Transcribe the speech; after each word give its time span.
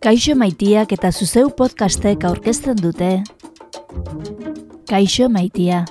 Kaixo 0.00 0.34
maitiak 0.38 0.92
eta 0.96 1.10
zuzeu 1.12 1.50
podcastek 1.52 2.24
aurkezten 2.24 2.78
dute. 2.80 3.10
Kaixo 4.88 5.28
maitia, 5.28 5.84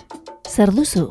zer 0.50 0.74
duzu? 0.74 1.06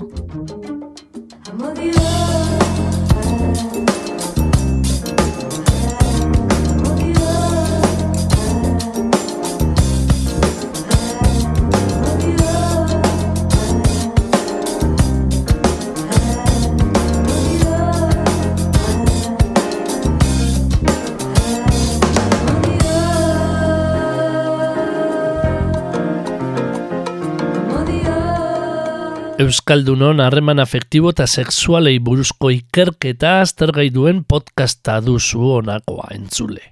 Euskaldunon 29.39 30.19
harreman 30.19 30.59
afektibo 30.59 31.13
eta 31.15 31.29
sexualei 31.31 32.01
buruzko 32.03 32.49
ikerketa 32.51 33.37
aztergai 33.45 33.87
duen 33.95 34.25
podcasta 34.27 34.97
duzu 34.99 35.53
honakoa 35.61 36.09
entzule. 36.17 36.65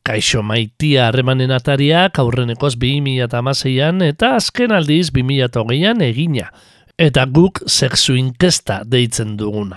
Kaixo 0.00 0.40
maitia 0.40 1.10
harremanen 1.10 1.50
atariak 1.52 2.16
aurrenekoz 2.22 2.78
2006an 2.80 4.00
eta 4.06 4.30
azken 4.38 4.72
aldiz 4.72 5.10
2008an 5.12 6.00
egina, 6.06 6.46
eta 6.96 7.26
guk 7.28 7.60
sexu 7.66 8.16
inkesta 8.16 8.80
deitzen 8.88 9.36
duguna. 9.36 9.76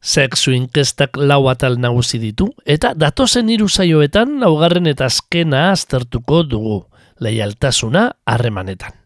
Sexu 0.00 0.54
inkestak 0.56 1.20
lau 1.20 1.42
atal 1.52 1.76
nagusi 1.76 2.22
ditu, 2.22 2.48
eta 2.64 2.94
datozen 2.96 3.52
hiru 3.52 3.68
saioetan 3.68 4.38
laugarren 4.40 4.88
eta 4.88 5.12
azkena 5.12 5.66
aztertuko 5.74 6.40
dugu, 6.48 6.80
leialtasuna 7.20 8.08
harremanetan. 8.24 8.99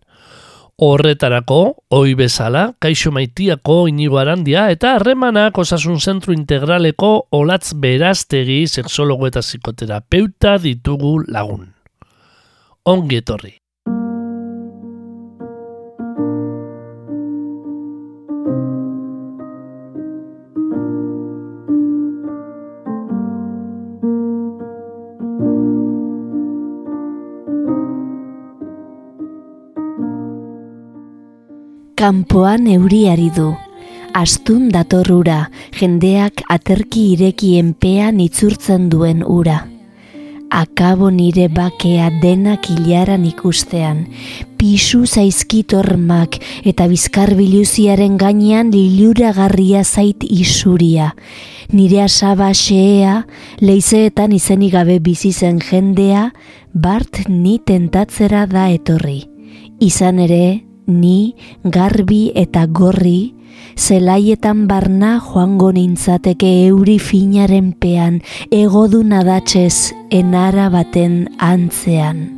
Horretarako, 0.83 1.59
oi 1.95 2.17
bezala, 2.19 2.65
kaixo 2.83 3.13
maitiako 3.15 3.85
inigo 3.87 4.19
arandia 4.19 4.67
eta 4.75 4.97
harremanak 4.97 5.59
osasun 5.63 6.01
zentru 6.01 6.35
integraleko 6.35 7.11
olatz 7.39 7.77
beraztegi 7.79 8.65
seksologo 8.67 9.31
eta 9.31 9.43
psikoterapeuta 9.47 10.57
ditugu 10.59 11.21
lagun. 11.29 11.69
Ongi 12.91 13.23
etorri. 13.23 13.55
Kanpoan 32.05 32.67
euriari 32.69 33.31
du. 33.33 33.55
Astun 34.13 34.67
datorrura, 34.69 35.47
jendeak 35.73 36.43
aterki 36.53 37.05
ireki 37.15 37.55
enpean 37.57 38.19
itzurtzen 38.21 38.91
duen 38.93 39.23
ura. 39.25 39.63
Akabo 40.53 41.09
nire 41.09 41.47
bakea 41.49 42.11
denak 42.21 42.69
hilaran 42.69 43.25
ikustean, 43.25 44.03
pisu 44.61 45.07
zaizkitormak 45.07 46.37
eta 46.69 46.91
bizkarbiluziaren 46.93 48.21
gainean 48.21 48.75
liluragarria 48.75 49.81
zait 49.81 50.29
isuria. 50.29 51.15
Nire 51.73 52.03
asaba 52.05 52.51
xeea, 52.53 53.23
leizeetan 53.65 54.37
izenik 54.37 54.77
gabe 54.77 55.01
bizi 55.01 55.33
zen 55.33 55.57
jendea, 55.57 56.29
bart 56.75 57.25
ni 57.33 57.57
tentatzera 57.65 58.45
da 58.45 58.69
etorri. 58.77 59.23
Izan 59.81 60.21
ere, 60.29 60.45
ni 60.87 61.35
garbi 61.65 62.33
eta 62.35 62.67
gorri, 62.67 63.35
zelaietan 63.77 64.67
barna 64.69 65.17
joango 65.23 65.73
nintzateke 65.73 66.53
euri 66.69 66.99
finaren 66.99 67.73
pean, 67.73 68.23
egodu 68.51 69.03
nadatzez 69.05 69.93
enara 70.11 70.71
baten 70.71 71.29
antzean. 71.39 72.34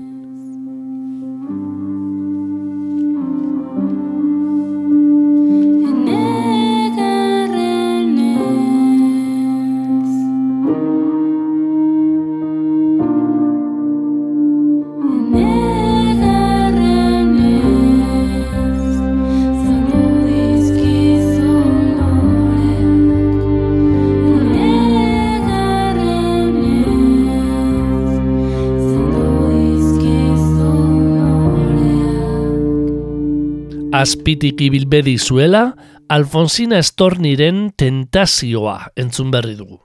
Azpitik 34.00 34.60
ibilbedi 34.60 35.16
zuela, 35.18 35.70
Alfonsina 36.12 36.78
Estorniren 36.78 37.70
tentazioa 37.78 38.92
entzun 38.98 39.32
berri 39.32 39.56
dugu. 39.58 39.80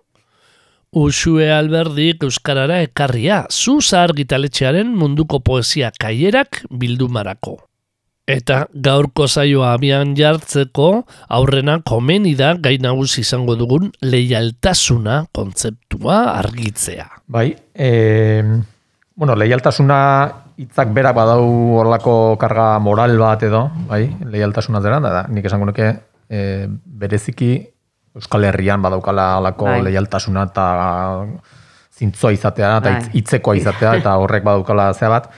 Usue 0.91 1.47
alberdik 1.55 2.25
Euskarara 2.27 2.81
ekarria, 2.83 3.45
zuza 3.49 4.03
argitaletxearen 4.03 4.91
munduko 4.91 5.39
poesia 5.39 5.93
kaierak 5.95 6.65
bildumarako. 6.69 7.55
Eta 8.31 8.65
gaurko 8.75 9.25
zaioa 9.27 9.71
abian 9.73 10.11
jartzeko 10.15 10.89
aurrena 11.31 11.79
komeni 11.87 12.35
da 12.37 12.53
gai 12.53 12.77
nagusi 12.83 13.23
izango 13.23 13.55
dugun 13.59 13.89
leialtasuna 14.03 15.23
kontzeptua 15.33 16.19
argitzea. 16.35 17.07
Bai, 17.27 17.49
e, 17.73 18.43
bueno, 19.15 19.35
leialtasuna 19.35 19.97
hitzak 20.61 20.93
berak 20.93 21.15
badau 21.17 21.45
horlako 21.79 22.15
karga 22.41 22.75
moral 22.79 23.17
bat 23.19 23.43
edo, 23.47 23.65
bai, 23.89 24.03
leialtasuna 24.33 24.81
zera, 24.83 24.99
da, 25.01 25.23
nik 25.33 25.47
esango 25.49 25.67
nuke 25.69 25.87
e, 26.29 26.67
bereziki 27.01 27.53
Euskal 28.19 28.43
Herrian 28.49 28.81
badaukala 28.83 29.37
alako 29.39 29.69
bai. 29.69 29.79
leialtasuna 29.87 30.43
eta 30.49 30.65
zintzoa 31.97 32.33
izatea, 32.35 32.71
eta 32.81 32.93
bai. 32.97 33.11
hitzekoa 33.17 33.55
izatea, 33.57 33.95
eta 34.01 34.15
horrek 34.19 34.43
badaukala 34.43 34.89
zea 34.93 35.09
bat. 35.13 35.31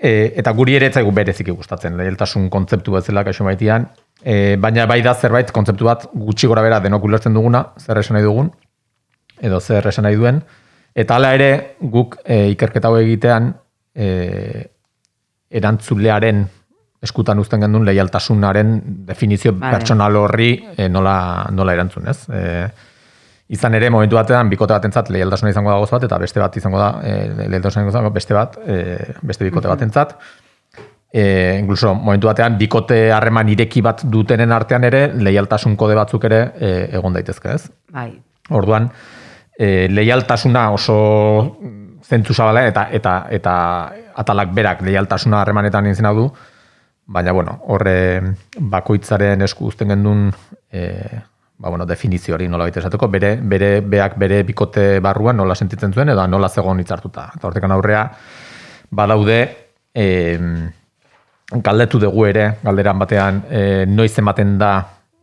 E, 0.00 0.32
eta 0.40 0.52
guri 0.56 0.76
ere 0.78 0.88
etzaigu 0.90 1.12
bereziki 1.14 1.54
gustatzen, 1.54 1.96
leialtasun 2.00 2.48
kontzeptu 2.52 2.96
bezala 2.96 3.24
kaixo 3.24 3.46
maitian, 3.46 3.86
e, 4.24 4.56
baina 4.60 4.86
bai 4.90 5.00
da 5.06 5.14
zerbait 5.14 5.52
kontzeptu 5.54 5.88
bat 5.88 6.08
gutxi 6.12 6.50
gora 6.50 6.64
bera 6.66 6.80
denok 6.82 7.06
ulertzen 7.08 7.36
duguna, 7.36 7.66
zer 7.78 8.02
esan 8.02 8.18
nahi 8.18 8.26
dugun, 8.26 8.50
edo 9.40 9.60
zer 9.60 9.86
esan 9.92 10.08
nahi 10.08 10.18
duen, 10.20 10.42
eta 10.96 11.16
hala 11.16 11.34
ere 11.38 11.50
guk 11.80 12.18
e, 12.24 12.48
ikerketa 12.56 12.90
egitean 13.00 13.52
e, 14.00 14.64
erantzulearen 15.60 16.44
eskutan 17.00 17.40
uzten 17.40 17.64
gendun 17.64 17.86
leialtasunaren 17.88 18.76
definizio 19.08 19.54
vale. 19.54 19.72
pertsonal 19.76 20.16
horri 20.20 20.52
e, 20.76 20.88
nola, 20.92 21.46
nola 21.56 21.74
erantzun, 21.76 22.08
ez? 22.12 22.18
E, 22.28 22.42
izan 23.56 23.74
ere, 23.74 23.88
momentu 23.90 24.18
batean, 24.18 24.50
bikote 24.52 24.76
bat 24.76 24.84
entzat 24.86 25.08
leialtasuna 25.10 25.50
izango 25.50 25.72
da 25.72 25.80
bat, 25.80 26.04
eta 26.06 26.18
beste 26.22 26.42
bat 26.42 26.56
izango 26.60 26.78
da, 26.78 26.90
e, 27.02 27.16
leialtasuna 27.40 27.88
izango 27.88 28.10
da, 28.10 28.14
beste 28.14 28.36
bat, 28.36 28.60
e, 28.62 28.78
beste 29.26 29.48
bikote 29.48 29.72
bat 29.72 29.82
entzat. 29.86 30.14
E, 31.10 31.24
incluso, 31.58 31.94
momentu 31.94 32.28
batean, 32.30 32.58
bikote 32.60 33.00
harreman 33.16 33.48
ireki 33.50 33.82
bat 33.82 34.04
dutenen 34.06 34.52
artean 34.54 34.84
ere, 34.86 35.06
leialtasun 35.16 35.74
kode 35.80 35.96
batzuk 35.98 36.28
ere 36.28 36.44
e, 36.54 36.74
egon 37.00 37.16
daitezke, 37.16 37.56
ez? 37.56 37.72
Bai. 37.96 38.12
Orduan, 38.54 38.92
e, 39.56 39.88
leialtasuna 39.90 40.68
oso 40.76 41.00
zentzu 42.10 42.34
zabala 42.34 42.66
eta 42.66 42.88
eta 42.90 43.14
eta 43.30 43.54
atalak 44.22 44.54
berak 44.54 44.82
leialtasuna 44.82 45.40
harremanetan 45.40 45.86
izen 45.86 46.10
du, 46.16 46.30
baina 47.06 47.32
bueno, 47.32 47.60
horre 47.66 48.34
bakoitzaren 48.58 49.42
esku 49.46 49.66
uzten 49.70 49.88
gendun 49.94 50.30
e, 50.72 50.82
ba, 51.60 51.68
bueno, 51.68 51.86
definizio 51.86 52.34
hori 52.34 52.48
nola 52.48 52.64
baita 52.64 52.80
esateko, 52.80 53.08
bere, 53.08 53.34
bere 53.36 53.80
beak 53.80 54.16
bere 54.18 54.42
bikote 54.48 55.00
barruan 55.04 55.36
nola 55.36 55.54
sentitzen 55.54 55.92
zuen, 55.92 56.08
edo 56.08 56.26
nola 56.26 56.48
zegoen 56.48 56.80
hitzartuta. 56.80 57.30
Eta 57.36 57.48
hortekan 57.48 57.74
aurrea, 57.74 58.06
badaude, 58.90 59.40
e, 59.94 60.06
galdetu 61.50 62.00
dugu 62.00 62.26
ere, 62.30 62.46
galderan 62.62 62.98
batean, 63.02 63.42
e, 63.50 63.62
noiz 63.86 64.12
ematen 64.18 64.56
da 64.58 64.72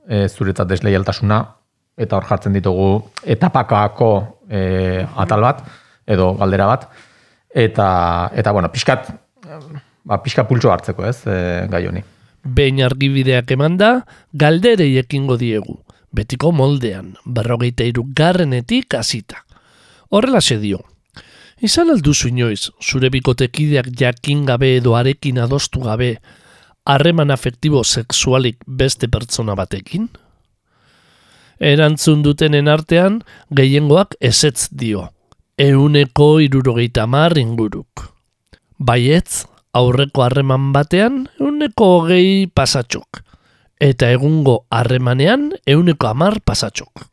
e, 0.08 0.28
zuretzat 0.28 0.70
desleialtasuna, 0.70 1.42
eta 1.98 2.20
hor 2.20 2.28
jartzen 2.30 2.54
ditugu 2.54 2.92
etapakako 3.26 4.12
e, 4.46 4.62
atal 5.18 5.48
bat, 5.48 5.66
edo 6.08 6.34
galdera 6.40 6.66
bat 6.66 6.88
eta 7.54 7.88
eta 8.36 8.52
bueno, 8.56 8.72
pixkat 8.72 9.12
ba 10.08 10.22
pixka 10.24 10.46
pultxo 10.48 10.72
hartzeko, 10.72 11.06
ez, 11.06 11.20
e, 11.28 11.68
gai 11.72 11.84
honi. 11.88 12.04
Behin 12.58 12.80
argibideak 12.86 13.52
emanda, 13.52 14.06
galderei 14.32 14.94
ekingo 15.02 15.36
diegu, 15.40 15.82
betiko 16.16 16.54
moldean, 16.56 17.16
berrogeita 17.26 17.84
garrenetik 18.16 18.94
hasita. 18.94 19.44
Horrela 20.10 20.40
dio. 20.62 20.80
Izan 21.60 21.90
alduzu 21.90 22.30
inoiz, 22.30 22.70
zure 22.82 23.10
bikotekideak 23.10 23.90
jakin 24.00 24.46
gabe 24.46 24.78
edo 24.78 24.96
arekin 24.96 25.40
adostu 25.40 25.82
gabe, 25.82 26.20
harreman 26.86 27.32
afektibo 27.32 27.84
sexualik 27.84 28.58
beste 28.66 29.08
pertsona 29.08 29.56
batekin? 29.56 30.08
Erantzun 31.60 32.22
dutenen 32.24 32.68
artean, 32.68 33.24
gehiengoak 33.52 34.16
esetz 34.22 34.70
dio. 34.72 35.10
Euneko 35.58 36.38
irurogeita 36.38 37.08
mar 37.10 37.34
inguruk. 37.42 38.04
Baietz, 38.78 39.48
aurreko 39.74 40.22
harreman 40.22 40.68
batean, 40.70 41.24
euneko 41.42 41.88
hogei 41.96 42.46
pasatxok. 42.46 43.24
Eta 43.82 44.12
egungo 44.14 44.60
harremanean, 44.70 45.48
euneko 45.66 46.12
amar 46.12 46.38
pasatxok. 46.46 47.08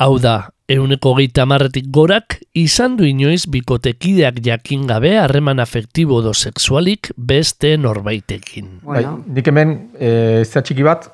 Hau 0.00 0.16
da, 0.16 0.32
euneko 0.64 1.12
geita 1.18 1.44
marretik 1.44 1.90
gorak, 1.92 2.38
izan 2.56 2.96
du 2.96 3.04
inoiz 3.04 3.42
bikotekideak 3.52 4.40
jakin 4.48 4.88
gabe 4.88 5.12
harreman 5.20 5.60
afektibo 5.60 6.22
do 6.24 6.32
sexualik 6.32 7.12
beste 7.18 7.74
norbaitekin. 7.76 8.80
Bueno. 8.80 9.18
Bai, 9.18 9.36
nik 9.36 9.52
hemen, 9.52 9.76
e, 10.00 10.40
txiki 10.48 10.88
bat, 10.88 11.10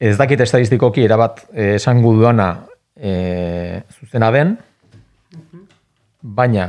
ez 0.00 0.16
dakit 0.16 0.40
estadistikoki 0.40 1.04
erabat 1.04 1.44
e, 1.52 1.74
esan 1.76 2.00
guduana 2.00 2.50
e, 2.96 3.84
zuzena 4.00 4.32
den, 4.32 4.56
baina 6.22 6.68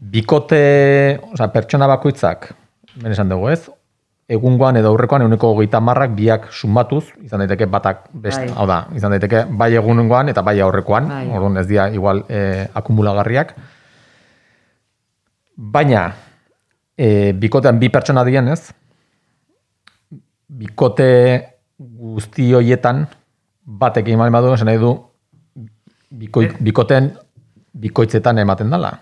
bikote, 0.00 1.20
oza, 1.32 1.50
pertsona 1.52 1.88
bakoitzak, 1.90 2.50
ben 2.96 3.12
esan 3.12 3.28
dugu 3.28 3.50
ez, 3.52 3.60
egungoan 4.30 4.78
edo 4.78 4.92
aurrekoan 4.92 5.24
eguneko 5.24 5.50
hogeita 5.54 5.80
marrak 5.82 6.14
biak 6.16 6.48
sumatuz, 6.54 7.02
izan 7.24 7.42
daiteke 7.42 7.66
batak 7.66 8.06
best, 8.12 8.38
bai. 8.38 8.54
hau 8.54 8.66
da, 8.70 8.80
izan 8.96 9.14
daiteke 9.16 9.44
bai 9.58 9.72
egungoan 9.74 10.30
eta 10.30 10.44
bai 10.46 10.56
aurrekoan, 10.62 11.10
bai. 11.10 11.24
orduan 11.34 11.58
ez 11.60 11.66
dira 11.68 11.88
igual 11.90 12.22
e, 12.28 12.66
akumulagarriak. 12.78 13.54
Baina, 15.56 16.04
e, 16.96 17.32
bikotean 17.36 17.80
bi 17.82 17.90
pertsona 17.92 18.24
dien 18.24 18.48
ez, 18.54 18.60
bikote 20.60 21.10
guzti 21.80 22.52
hoietan 22.54 23.04
batek 23.64 24.08
egin 24.08 24.32
badu, 24.32 24.54
esan 24.54 24.70
nahi 24.70 24.78
du, 24.80 24.94
bikoit, 26.10 26.54
eh. 26.54 26.62
bikoten 26.70 27.10
bikoitzetan 27.72 28.38
ematen 28.38 28.70
dela. 28.70 28.92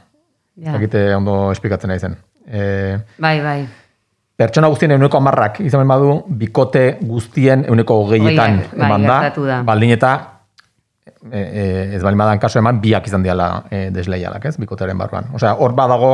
Ja. 0.58 0.74
ondo 1.16 1.52
esplikatzen 1.52 1.88
nahi 1.88 2.00
zen. 2.00 2.16
E, 2.46 2.98
bai, 3.18 3.40
bai 3.42 3.60
pertsona 4.38 4.68
guztien 4.70 4.94
euneko 4.94 5.18
amarrak 5.18 5.60
izan 5.66 5.88
badu, 5.90 6.12
bikote 6.40 6.82
guztien 7.02 7.64
euneko 7.66 7.96
hogeietan 8.04 8.60
bai, 8.60 8.84
eman 8.86 9.06
da, 9.06 9.62
baldin 9.66 9.94
eta 9.96 10.12
e, 11.32 11.40
e, 11.40 11.64
ez 11.96 12.02
bali 12.04 12.18
madan 12.18 12.38
kaso 12.38 12.60
eman 12.60 12.78
biak 12.82 13.08
izan 13.10 13.24
diala 13.26 13.48
e, 13.70 13.88
desleialak, 13.94 14.46
ez, 14.46 14.54
bikotearen 14.62 14.98
barruan. 14.98 15.32
Osea, 15.34 15.56
hor 15.58 15.74
badago 15.78 16.12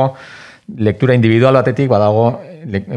lektura 0.81 1.13
individual 1.13 1.59
batetik, 1.59 1.91
badago 1.91 2.31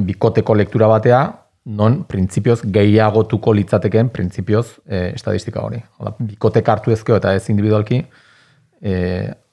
bikoteko 0.09 0.57
lektura 0.57 0.89
batea, 0.89 1.21
non 1.69 1.99
printzipioz 2.09 2.63
gehiagotuko 2.73 3.53
litzateken 3.53 4.09
printzipioz 4.15 4.65
e, 4.87 5.11
estadistika 5.11 5.61
hori. 5.61 5.83
Oda, 6.01 6.15
bikotek 6.31 6.73
hartu 6.73 6.95
ezkeo 6.95 7.19
eta 7.21 7.35
ez 7.37 7.45
individualki 7.53 8.01
e, 8.81 8.95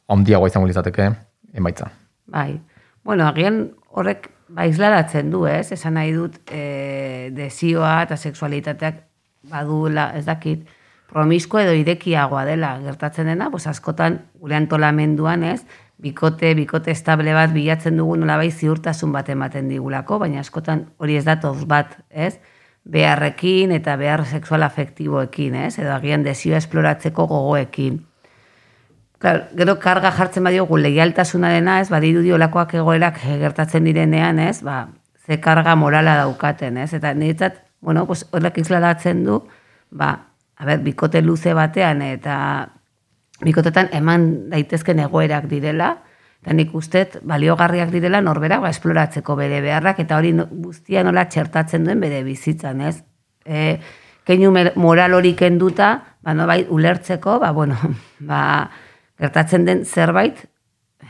ondiagoa 0.08 0.52
izango 0.52 0.68
litzateke 0.68 1.10
emaitza. 1.54 1.90
Bai. 2.28 2.60
Bueno, 3.04 3.28
agian 3.28 3.72
horrek 3.90 4.30
ba, 4.48 4.66
izlaratzen 4.66 5.32
du, 5.34 5.46
ez? 5.50 5.72
Esan 5.76 5.96
nahi 5.98 6.14
dut, 6.16 6.40
e, 6.52 7.30
desioa 7.36 8.02
eta 8.06 8.18
sexualitateak 8.18 9.04
badula, 9.50 10.10
ez 10.18 10.26
dakit, 10.26 10.66
promisko 11.10 11.62
edo 11.62 11.74
irekiagoa 11.78 12.46
dela 12.48 12.76
gertatzen 12.84 13.30
dena, 13.30 13.50
pues 13.54 13.68
askotan 13.70 14.24
gure 14.42 14.58
antolamenduan, 14.58 15.44
ez? 15.44 15.62
Bikote, 16.02 16.54
bikote 16.58 16.92
estable 16.92 17.34
bat 17.34 17.54
bilatzen 17.54 17.96
dugu 18.02 18.18
nola 18.20 18.36
bai 18.42 18.50
ziurtasun 18.52 19.14
bat 19.16 19.30
ematen 19.32 19.70
digulako, 19.72 20.20
baina 20.20 20.42
askotan 20.42 20.90
hori 20.98 21.16
ez 21.16 21.24
datoz 21.26 21.64
bat, 21.70 21.96
ez? 22.10 22.36
Beharrekin 22.86 23.72
eta 23.74 23.96
behar 23.98 24.26
sexual 24.26 24.66
afektiboekin, 24.66 25.56
ez? 25.68 25.78
Edo 25.80 25.94
agian 25.96 26.26
desioa 26.26 26.60
esploratzeko 26.62 27.26
gogoekin. 27.32 28.04
Klar, 29.20 29.50
gero 29.56 29.78
karga 29.80 30.12
jartzen 30.12 30.44
badiogu 30.44 30.78
leialtasuna 30.78 31.50
dena, 31.54 31.80
ez, 31.80 31.90
badiru 31.90 32.22
diolakoak 32.26 32.76
egoerak 32.82 33.22
gertatzen 33.40 33.88
direnean, 33.88 34.40
ez, 34.44 34.60
ba, 34.66 34.90
ze 35.26 35.40
karga 35.42 35.76
morala 35.80 36.18
daukaten, 36.20 36.78
ez, 36.84 36.92
eta 36.94 37.14
niretzat, 37.14 37.62
bueno, 37.80 38.06
pues, 38.06 38.26
horrek 38.32 38.60
izladatzen 38.60 39.24
du, 39.24 39.40
ba, 39.92 40.12
a 40.58 40.66
ber, 40.68 40.82
bikote 40.84 41.22
luze 41.22 41.54
batean, 41.56 42.02
eta 42.04 42.36
bikotetan 43.44 43.90
eman 43.96 44.50
daitezken 44.52 45.00
egoerak 45.06 45.48
direla, 45.52 45.96
eta 46.44 46.54
nik 46.54 46.76
ustet 46.78 47.18
baliogarriak 47.26 47.90
direla 47.90 48.22
norbera 48.22 48.60
ba, 48.62 48.70
esploratzeko 48.70 49.36
bere 49.40 49.62
beharrak, 49.66 50.04
eta 50.04 50.20
hori 50.20 50.34
guztia 50.36 51.04
nola 51.04 51.26
txertatzen 51.32 51.88
duen 51.88 52.04
bere 52.04 52.22
bizitzan, 52.24 52.84
ez. 52.86 53.00
E, 53.46 53.80
keinu 54.26 54.52
moral 54.82 55.16
hori 55.18 55.34
kenduta, 55.38 55.90
ba, 56.22 56.36
no, 56.38 56.48
bai, 56.50 56.66
ulertzeko, 56.70 57.40
ba, 57.42 57.52
bueno, 57.52 57.80
ba, 58.30 58.44
gertatzen 59.20 59.66
den 59.66 59.86
zerbait 59.86 60.46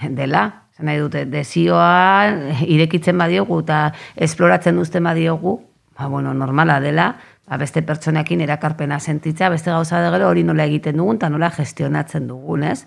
dela. 0.10 0.66
Zena 0.76 0.92
nahi 0.92 1.00
dute, 1.00 1.24
desioa 1.32 2.28
irekitzen 2.68 3.18
badiogu 3.18 3.62
eta 3.64 3.94
esploratzen 4.16 4.76
duzten 4.76 5.06
badiogu, 5.08 5.62
ba, 5.98 6.10
bueno, 6.12 6.34
normala 6.34 6.82
dela, 6.84 7.14
ba, 7.48 7.58
beste 7.58 7.82
pertsonekin 7.82 8.42
erakarpena 8.44 9.00
sentitza, 9.00 9.50
beste 9.50 9.72
gauza 9.72 10.02
da 10.04 10.12
gero 10.12 10.28
hori 10.28 10.44
nola 10.44 10.66
egiten 10.68 11.00
dugun 11.00 11.16
eta 11.22 11.30
nola 11.32 11.50
gestionatzen 11.56 12.28
dugun, 12.28 12.68
ez? 12.68 12.82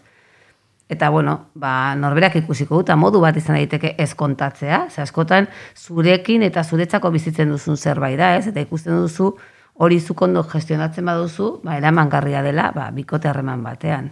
Eta, 0.89 1.09
bueno, 1.13 1.51
ba, 1.55 1.95
norberak 1.97 2.37
ikusiko 2.43 2.83
dut, 2.83 2.93
modu 2.97 3.21
bat 3.25 3.37
izan 3.37 3.57
daiteke 3.57 3.95
ez 4.01 4.15
kontatzea, 4.17 4.87
ze 4.91 5.03
askotan 5.05 5.49
zurekin 5.77 6.45
eta 6.45 6.65
zuretzako 6.65 7.11
bizitzen 7.13 7.49
duzun 7.53 7.77
zerbait 7.77 8.21
da, 8.21 8.35
ez? 8.37 8.47
Eta 8.53 8.61
ikusten 8.61 9.01
duzu 9.01 9.35
hori 9.81 10.01
zukondo 10.01 10.45
gestionatzen 10.49 11.09
baduzu, 11.09 11.53
ba, 11.65 11.77
eramangarria 11.81 12.43
dela, 12.43 12.73
ba, 12.77 12.91
bikote 12.93 13.29
harreman 13.29 13.63
batean. 13.65 14.11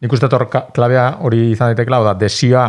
Nik 0.00 0.12
uste 0.12 0.28
tor 0.32 0.46
klabea 0.48 1.06
hori 1.20 1.50
izan 1.52 1.72
daiteke 1.72 2.04
da 2.04 2.14
desioa 2.14 2.64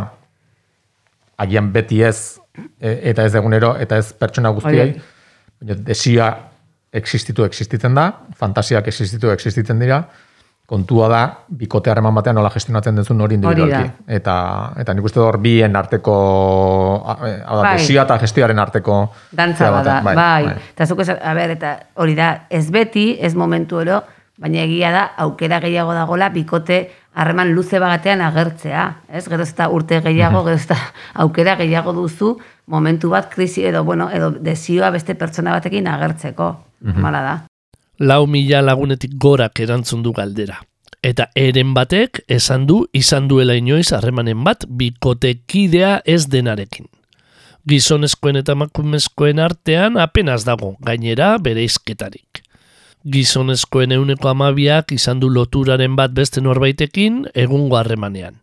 agian 1.41 1.71
beti 1.73 2.01
ez 2.03 2.39
e, 2.79 3.11
eta 3.11 3.25
ez 3.25 3.35
egunero 3.35 3.75
eta 3.79 3.97
ez 3.97 4.11
pertsona 4.13 4.51
guztiei. 4.55 4.93
Baina 5.61 5.77
desioa 5.87 6.31
existitu 6.91 7.45
existitzen 7.45 7.95
da, 7.95 8.11
fantasiak 8.37 8.87
existitu 8.91 9.31
existitzen 9.31 9.79
dira. 9.79 10.03
Kontua 10.71 11.07
da 11.11 11.21
bikote 11.59 11.91
harreman 11.91 12.15
batean 12.15 12.37
nola 12.39 12.49
gestionatzen 12.53 12.95
denzun 12.95 13.19
hori 13.21 13.35
individualki. 13.35 14.05
Eta 14.19 14.35
eta 14.79 14.93
nik 14.95 15.07
uste 15.07 15.19
hor 15.19 15.37
bien 15.43 15.75
arteko 15.75 16.15
e, 17.27 17.33
hau 17.43 17.57
da 17.59 17.63
bai. 17.73 17.97
eta 18.03 18.17
gestioaren 18.21 18.59
arteko 18.59 19.01
dantza 19.31 19.71
da. 19.71 19.99
Bai. 20.03 20.15
bai. 20.15 20.45
bai. 20.45 20.55
Eta 20.75 20.87
zuko 20.87 21.03
a 21.11 21.33
ber 21.35 21.55
eta 21.57 21.77
hori 21.95 22.15
da 22.15 22.31
ez 22.49 22.69
beti, 22.71 23.17
ez 23.19 23.35
momentu 23.35 23.79
ero 23.79 24.01
baina 24.41 24.63
egia 24.65 24.89
da 24.91 25.03
aukera 25.21 25.59
gehiago 25.61 25.93
dagola 25.93 26.29
bikote 26.33 26.79
harreman 27.13 27.51
luze 27.53 27.79
bagatean 27.79 28.23
agertzea, 28.25 28.85
ez? 29.09 29.27
Gero 29.29 29.43
ez 29.43 29.53
urte 29.69 30.01
gehiago, 30.01 30.43
gero 30.43 30.55
ez 30.55 30.77
aukera 31.13 31.55
gehiago 31.59 31.93
duzu 31.93 32.37
momentu 32.65 33.09
bat 33.09 33.29
krisi 33.29 33.65
edo, 33.65 33.83
bueno, 33.83 34.09
edo 34.09 34.31
desioa 34.31 34.89
beste 34.89 35.15
pertsona 35.15 35.51
batekin 35.51 35.87
agertzeko, 35.87 36.49
mala 36.95 37.21
da. 37.21 37.37
Lau 37.99 38.25
mila 38.25 38.61
lagunetik 38.61 39.13
gorak 39.17 39.59
erantzun 39.59 40.01
du 40.01 40.11
galdera. 40.11 40.57
Eta 41.03 41.27
eren 41.35 41.73
batek 41.73 42.23
esan 42.29 42.65
du 42.65 42.85
izan 42.93 43.27
duela 43.27 43.53
inoiz 43.57 43.91
harremanen 43.93 44.43
bat 44.43 44.65
bikotekidea 44.67 46.01
ez 46.05 46.27
denarekin. 46.29 46.87
Gizonezkoen 47.69 48.41
eta 48.41 48.55
makumezkoen 48.55 49.39
artean 49.39 49.97
apenas 49.97 50.45
dago, 50.45 50.75
gainera 50.81 51.35
bere 51.37 51.63
izketarik 51.63 52.41
gizonezkoen 53.09 53.91
euneko 53.91 54.29
amabiak 54.29 54.91
izan 54.91 55.19
du 55.19 55.29
loturaren 55.33 55.95
bat 55.95 56.13
beste 56.13 56.41
norbaitekin 56.41 57.25
egungo 57.33 57.77
harremanean. 57.77 58.37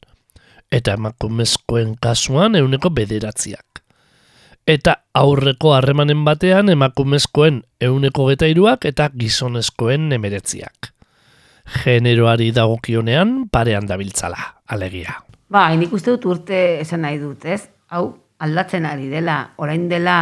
Eta 0.73 0.97
emakumezkoen 0.99 1.95
kasuan 2.01 2.57
euneko 2.59 2.91
bederatziak. 2.91 3.83
Eta 4.69 4.99
aurreko 5.15 5.73
harremanen 5.73 6.25
batean 6.27 6.69
emakumezkoen 6.69 7.63
euneko 7.81 8.27
getairuak 8.29 8.85
eta 8.85 9.09
gizonezkoen 9.17 10.13
emeretziak. 10.13 10.93
Generoari 11.85 12.51
dagokionean 12.57 13.49
parean 13.53 13.89
dabiltzala, 13.89 14.61
alegia. 14.69 15.23
Ba, 15.49 15.69
nik 15.77 15.93
uste 15.93 16.13
dut 16.17 16.27
urte 16.29 16.81
esan 16.83 17.05
nahi 17.05 17.17
dut, 17.21 17.45
ez? 17.49 17.63
Hau, 17.89 18.11
aldatzen 18.45 18.85
ari 18.87 19.09
dela, 19.09 19.39
orain 19.57 19.89
dela 19.89 20.19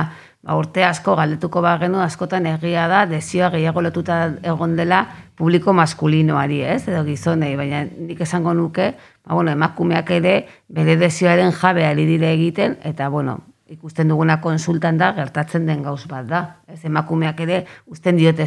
ba, 0.46 0.54
urte 0.54 0.84
asko 0.86 1.16
galdetuko 1.18 1.60
bagenu 1.64 2.00
askotan 2.04 2.46
egia 2.46 2.86
da 2.88 3.04
desioa 3.10 3.50
gehiago 3.54 3.82
lotuta 3.82 4.20
egon 4.42 4.76
dela 4.78 5.02
publiko 5.36 5.74
maskulinoari, 5.76 6.62
ez? 6.62 6.86
Edo 6.88 7.02
gizonei, 7.04 7.56
baina 7.58 7.82
nik 7.84 8.22
esango 8.22 8.54
nuke, 8.54 8.92
ba, 9.26 9.34
bueno, 9.34 9.50
emakumeak 9.50 10.14
ere 10.20 10.36
bere 10.68 10.96
desioaren 11.00 11.52
jabe 11.52 11.84
ari 11.86 12.06
dire 12.06 12.32
egiten 12.32 12.78
eta 12.86 13.10
bueno, 13.10 13.40
ikusten 13.68 14.08
duguna 14.08 14.38
konsultan 14.40 14.98
da 14.98 15.12
gertatzen 15.16 15.66
den 15.66 15.82
gauz 15.82 16.06
bat 16.06 16.28
da. 16.30 16.42
Ez 16.70 16.84
emakumeak 16.86 17.40
ere 17.42 17.64
usten 17.90 18.16
diote 18.16 18.46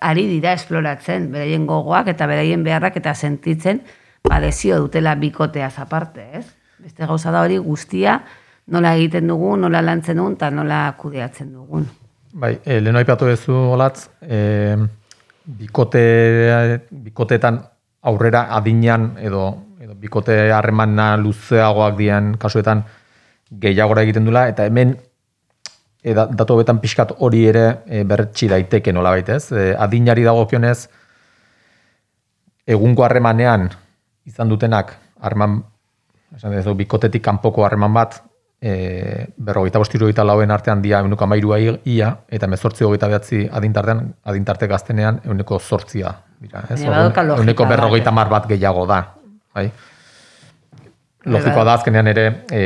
ari 0.00 0.24
dira 0.28 0.54
esploratzen, 0.56 1.30
beraien 1.32 1.66
gogoak 1.68 2.08
eta 2.12 2.26
beraien 2.26 2.64
beharrak 2.64 2.96
eta 3.00 3.14
sentitzen 3.14 3.84
ba, 4.24 4.40
desio 4.40 4.80
dutela 4.80 5.14
bikotea 5.20 5.70
aparte, 5.84 6.24
ez? 6.40 6.46
Beste 6.80 7.06
gauza 7.06 7.30
da 7.30 7.44
hori 7.44 7.58
guztia, 7.58 8.22
nola 8.66 8.94
egiten 8.96 9.28
dugun, 9.28 9.60
nola 9.60 9.82
lantzen 9.84 10.16
dugun, 10.16 10.36
eta 10.38 10.50
nola 10.50 10.80
kudeatzen 10.98 11.52
dugun. 11.52 11.86
Bai, 12.34 12.56
e, 12.64 12.80
leheno 12.80 12.98
aipatu 12.98 13.28
duzu 13.28 13.54
olatz, 13.76 14.08
e, 14.22 14.74
bikote, 15.44 16.04
bikotetan 16.90 17.60
aurrera 18.02 18.48
adinean 18.56 19.12
edo, 19.20 19.46
edo 19.80 19.94
bikote 20.00 20.50
harremana 20.52 21.14
luzeagoak 21.20 21.96
dian 21.98 22.34
kasuetan 22.40 22.82
gehiagora 23.60 24.02
egiten 24.02 24.24
dula, 24.26 24.48
eta 24.48 24.66
hemen 24.66 24.96
e, 26.02 26.14
da- 26.16 26.26
datu 26.26 26.56
hobetan 26.56 26.80
pixkat 26.82 27.14
hori 27.20 27.44
ere 27.52 27.64
e, 27.86 28.02
bertsi 28.04 28.48
daiteke 28.48 28.92
nola 28.92 29.14
baitez. 29.14 29.52
E, 29.52 29.70
adinari 29.78 30.24
dagokionez, 30.26 30.88
egungo 32.66 33.04
harremanean 33.04 33.68
izan 34.24 34.48
dutenak 34.48 34.96
harreman, 35.20 35.60
esan 36.34 36.56
ez 36.56 36.64
du, 36.64 36.74
bikotetik 36.74 37.22
kanpoko 37.22 37.64
harreman 37.64 37.92
bat, 37.94 38.22
e, 38.64 39.26
berrogeita 39.36 39.80
bost 39.82 39.94
hirurogeita 39.94 40.24
lauen 40.24 40.52
artean 40.54 40.82
dia 40.82 41.02
euneko 41.04 41.26
amairua 41.26 41.58
ia, 41.60 42.10
eta 42.32 42.48
mezortzi 42.48 42.86
hogeita 42.86 43.10
behatzi 43.12 43.42
adintartean, 43.52 44.06
adintarte 44.24 44.68
gaztenean 44.70 45.20
euneko 45.24 45.58
zortzia. 45.60 46.14
Dira, 46.40 46.64
ez? 46.70 46.80
Euneko 46.84 47.66
bat, 47.66 47.74
berrogeita 47.74 48.10
eh? 48.10 48.16
mar 48.16 48.32
bat 48.32 48.48
gehiago 48.48 48.86
da. 48.88 49.02
Bai? 49.54 49.68
Logikoa 51.24 51.64
da 51.64 51.74
azkenean 51.78 52.08
ere 52.08 52.24
e, 52.52 52.62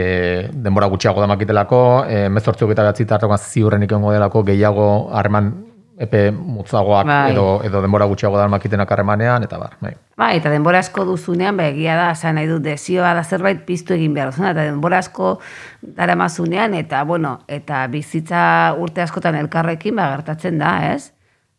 denbora 0.52 0.88
gutxiago 0.90 1.23
da 1.23 1.28
makitelako, 1.31 1.81
e, 2.11 2.26
mezortzi 2.31 2.67
hogeita 2.67 2.87
behatzi 2.87 3.07
tartekoan 3.07 3.43
ziurrenik 3.43 3.90
egongo 3.90 4.14
delako 4.14 4.43
gehiago 4.47 4.88
harreman 5.14 5.52
epe 5.99 6.31
mutzagoak 6.31 7.07
Bai. 7.07 7.33
edo, 7.33 7.61
edo 7.67 7.83
denbora 7.83 8.07
gutxiago 8.07 8.38
da 8.38 8.47
makitenak 8.49 8.90
harremanean, 8.95 9.43
eta 9.43 9.59
bar. 9.59 9.75
Bai. 9.83 9.93
Ba, 10.19 10.31
eta 10.37 10.50
denbora 10.52 10.78
asko 10.85 11.05
duzunean, 11.09 11.57
ba, 11.59 11.67
egia 11.73 11.97
da, 11.99 12.11
esan 12.14 12.38
nahi 12.38 12.47
dut, 12.47 12.62
desioa 12.62 13.12
da 13.19 13.25
zerbait 13.25 13.64
piztu 13.67 13.97
egin 13.97 14.14
behar 14.14 14.31
duzuna, 14.31 14.52
eta 14.55 14.67
denbora 14.69 15.00
asko 15.02 15.38
daramazunean, 15.83 16.76
eta, 16.78 17.02
bueno, 17.09 17.40
eta 17.49 17.83
bizitza 17.90 18.43
urte 18.78 19.02
askotan 19.02 19.38
elkarrekin, 19.43 19.99
ba, 19.99 20.07
gertatzen 20.14 20.62
da, 20.62 20.76
ez? 20.93 21.11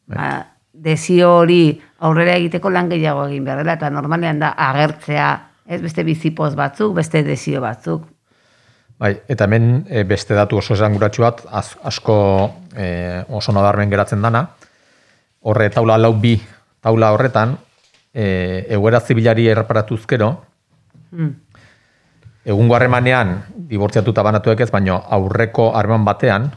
Ba, 0.09 0.29
desio 0.73 1.33
hori 1.41 1.63
aurrera 2.07 2.37
egiteko 2.39 2.71
lan 2.71 2.87
gehiago 2.89 3.27
egin 3.27 3.43
behar 3.43 3.59
dela, 3.63 3.75
eta 3.75 3.91
normalean 3.91 4.39
da 4.39 4.53
agertzea, 4.69 5.29
ez 5.67 5.81
beste 5.83 6.07
bizipoz 6.07 6.53
batzuk, 6.55 6.95
beste 6.97 7.25
desio 7.27 7.59
batzuk. 7.61 8.07
Bai, 8.99 9.13
eta 9.31 9.45
hemen 9.47 9.85
e, 9.87 10.03
beste 10.03 10.35
datu 10.35 10.57
oso 10.59 10.73
esanguratsu 10.75 11.23
bat, 11.23 11.45
az, 11.55 11.77
asko 11.87 12.15
e, 12.75 13.23
oso 13.29 13.53
nadarmen 13.55 13.89
geratzen 13.89 14.21
dana. 14.21 14.41
Horre 15.47 15.69
taula 15.71 15.95
lau 15.97 16.13
bi 16.19 16.33
taula 16.83 17.13
horretan, 17.15 17.53
e, 18.13 18.65
egoera 18.69 18.99
zibilari 18.99 19.47
erreparatuzkero, 19.47 20.31
Hmm. 21.09 21.31
egungo 22.45 22.75
harremanean 22.75 23.31
dibortziatuta 23.69 24.21
banatuek 24.21 24.59
ez, 24.61 24.67
baino 24.69 24.99
aurreko 25.09 25.71
harreman 25.75 26.03
batean, 26.05 26.51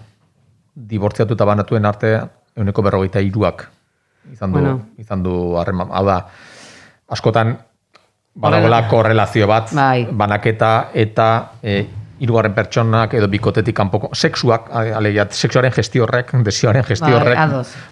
dibortziatuta 0.74 1.46
banatuen 1.48 1.86
arte 1.88 2.10
euneko 2.56 2.82
berrogeita 2.84 3.20
iruak 3.24 3.64
izan 4.30 4.52
du, 4.52 4.58
Bueno. 4.58 4.74
izan 4.98 5.22
du 5.22 5.56
harreman. 5.56 5.88
Hau 5.90 6.04
da, 6.04 6.18
askotan 7.08 7.56
badagoela 8.34 8.82
korrelazio 8.88 9.46
bat, 9.46 9.72
Bai. 9.72 10.04
banaketa 10.12 10.90
eta 10.92 11.52
e, 11.62 11.86
hirugarren 12.22 12.54
pertsonak 12.54 13.16
edo 13.18 13.28
bikotetik 13.30 13.76
kanpoko 13.76 14.12
sexuak, 14.14 14.70
alegia, 14.72 15.26
sexuaren 15.30 15.74
gestio 15.74 16.06
horrek, 16.06 16.32
desioaren 16.46 16.86
gestio 16.86 17.18
Bai, 17.18 17.36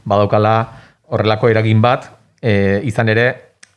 badaukala 0.06 0.54
horrelako 1.10 1.50
eragin 1.50 1.80
bat, 1.82 2.06
e, 2.40 2.80
izan 2.87 3.10
ere, 3.10 3.26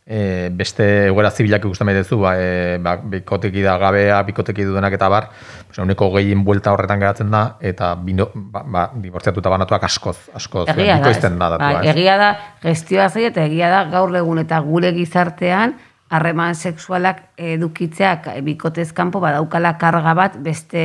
e, 0.06 0.50
beste 0.54 1.08
egoera 1.08 1.32
zibilak 1.32 1.64
ikusten 1.66 1.88
bai 1.88 1.96
ba, 2.04 2.34
e, 2.38 2.78
ba, 2.84 2.96
bikoteki 2.98 3.64
da 3.64 3.78
gabea, 3.82 4.22
bikoteki 4.28 4.66
duenak 4.68 4.94
eta 4.94 5.10
bar, 5.10 5.30
pues, 5.68 5.80
uneko 5.80 6.12
gehien 6.18 6.44
buelta 6.44 6.74
horretan 6.74 7.00
geratzen 7.00 7.32
da, 7.32 7.58
eta 7.60 7.96
bino, 7.96 8.30
ba, 8.36 8.64
ba, 8.64 8.86
dibortziatuta 8.94 9.50
banatuak 9.50 9.88
askoz, 9.90 10.18
askoz, 10.36 10.68
Egia 10.76 11.00
da, 11.00 11.14
da 11.14 11.50
datua. 11.56 11.82
Ez? 11.82 11.96
egia 11.96 12.18
da, 12.18 12.30
gestioa 12.62 13.10
zaila 13.10 13.34
eta 13.34 13.48
egia 13.48 13.72
da 13.74 13.84
gaur 13.90 14.14
egun 14.16 14.44
eta 14.44 14.60
gure 14.60 14.94
gizartean 14.94 15.78
harreman 16.14 16.56
sexualak 16.56 17.24
edukitzeak 17.38 18.30
eh, 18.34 18.42
bikotez 18.46 18.92
kanpo 18.94 19.22
badaukala 19.24 19.76
karga 19.82 20.14
bat 20.18 20.38
beste 20.46 20.84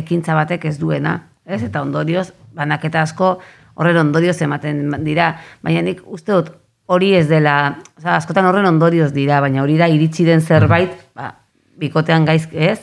ekintza 0.00 0.36
batek 0.38 0.64
ez 0.70 0.78
duena. 0.80 1.18
Ez? 1.44 1.62
Eta 1.66 1.82
ondorioz, 1.84 2.30
banaketa 2.56 3.02
asko 3.04 3.34
horren 3.76 4.00
ondorioz 4.00 4.38
ematen 4.42 4.88
dira. 5.04 5.34
Baina 5.62 5.84
nik 5.84 6.02
uste 6.06 6.32
dut 6.32 6.52
hori 6.90 7.12
ez 7.14 7.26
dela, 7.30 7.76
oza, 7.98 8.16
askotan 8.16 8.48
horren 8.48 8.66
ondorioz 8.70 9.12
dira, 9.14 9.40
baina 9.44 9.62
hori 9.62 9.76
da 9.78 9.88
iritsi 9.88 10.26
den 10.26 10.40
zerbait, 10.40 10.96
ba, 11.14 11.34
bikotean 11.78 12.26
gaizk 12.26 12.54
ez, 12.54 12.80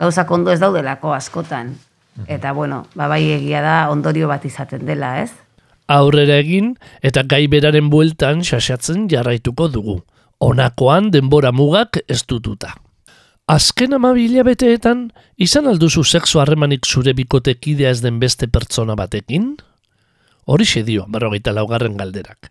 gauzak 0.00 0.30
ondo 0.34 0.52
ez 0.52 0.60
daudelako 0.62 1.14
askotan. 1.14 1.74
Eta 2.30 2.52
bueno, 2.54 2.84
ba, 2.94 3.08
bai 3.10 3.22
egia 3.36 3.62
da 3.62 3.78
ondorio 3.90 4.28
bat 4.30 4.44
izaten 4.46 4.86
dela, 4.86 5.16
ez? 5.22 5.32
aurrera 5.86 6.38
egin 6.40 6.74
eta 7.04 7.22
gai 7.28 7.46
beraren 7.52 7.90
bueltan 7.92 8.42
xaxatzen 8.42 9.08
jarraituko 9.10 9.68
dugu. 9.68 10.00
Honakoan 10.38 11.10
denbora 11.10 11.52
mugak 11.52 12.00
ez 12.08 12.22
dututa. 12.28 12.74
Azken 13.46 13.92
amabila 13.92 14.42
beteetan, 14.46 15.10
izan 15.36 15.68
alduzu 15.68 16.04
sexu 16.04 16.40
harremanik 16.40 16.86
zure 16.86 17.12
bikotekidea 17.12 17.90
ez 17.90 18.00
den 18.00 18.18
beste 18.20 18.48
pertsona 18.48 18.96
batekin? 18.96 19.56
Horixe 20.46 20.82
dio, 20.84 21.04
berrogeita 21.12 21.52
laugarren 21.52 21.98
galderak. 22.00 22.50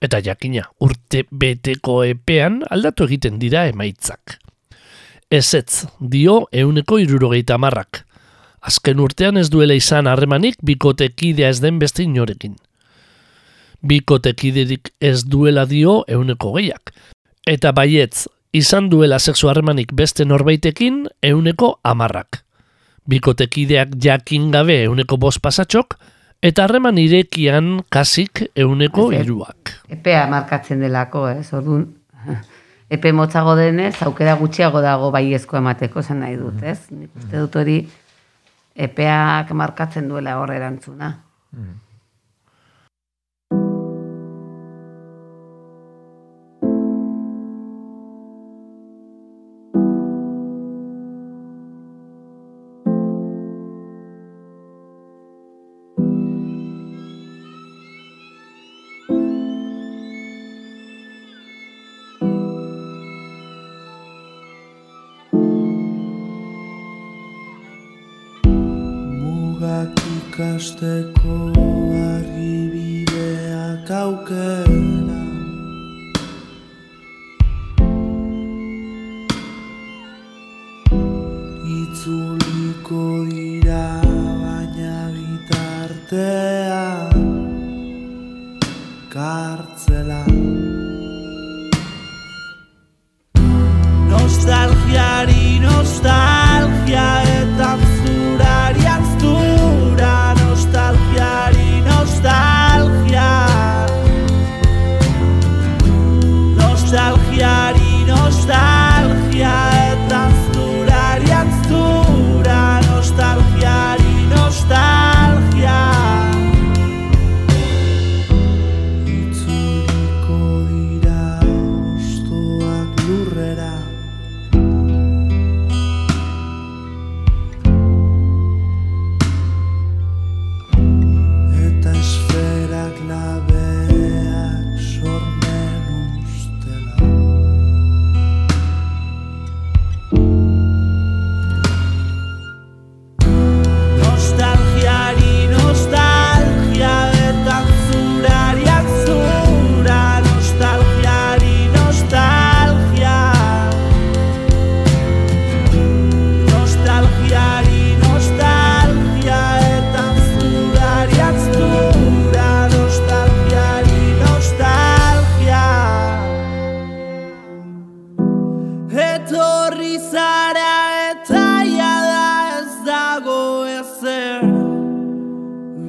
Eta 0.00 0.20
jakina, 0.24 0.64
urte 0.80 1.24
beteko 1.30 2.02
epean 2.08 2.62
aldatu 2.70 3.04
egiten 3.08 3.38
dira 3.40 3.66
emaitzak. 3.68 4.38
Ezetz, 5.30 5.86
dio 6.00 6.44
euneko 6.52 6.98
irurogeita 7.00 7.58
marrak. 7.58 8.04
Azken 8.64 9.00
urtean 9.00 9.36
ez 9.36 9.50
duela 9.52 9.76
izan 9.76 10.08
harremanik 10.08 10.56
bikotekidea 10.64 11.50
ez 11.52 11.60
den 11.60 11.78
beste 11.78 12.04
inorekin. 12.04 12.56
Bikotekiderik 13.84 14.94
ez 15.00 15.26
duela 15.28 15.66
dio 15.68 16.04
euneko 16.08 16.54
gehiak. 16.56 16.94
Eta 17.44 17.72
baietz, 17.76 18.24
izan 18.56 18.88
duela 18.88 19.18
sexu 19.18 19.50
harremanik 19.50 19.92
beste 19.92 20.24
norbaitekin 20.24 21.02
euneko 21.22 21.74
amarrak. 21.84 22.40
Bikotekideak 23.04 23.98
jakin 24.00 24.48
gabe 24.54 24.78
euneko 24.86 25.18
bost 25.20 25.42
pasatxok, 25.44 25.98
eta 26.40 26.64
harreman 26.64 26.96
irekian 27.02 27.82
kasik 27.92 28.46
euneko 28.56 29.10
iruak. 29.12 29.76
epea 29.88 30.24
markatzen 30.32 30.80
delako, 30.80 31.28
ez? 31.28 31.52
Orduan, 31.52 31.84
epe 32.96 33.12
motzago 33.12 33.52
denez, 33.60 33.94
aukera 34.02 34.38
gutxiago 34.40 34.80
dago 34.80 35.10
baiezko 35.12 35.60
emateko 35.60 36.00
esan 36.00 36.24
nahi 36.24 36.40
dut, 36.40 36.62
ez? 36.62 36.78
Nik 36.90 37.10
uste 37.20 37.36
dut 37.36 37.56
hori 37.60 37.82
epeak 38.74 39.52
markatzen 39.52 40.08
duela 40.08 40.38
hor 40.40 40.56
erantzuna. 40.56 41.18
Mugak 41.52 41.93
ikasteko 70.34 71.34
argibideak 72.10 73.88
aukera 74.02 74.73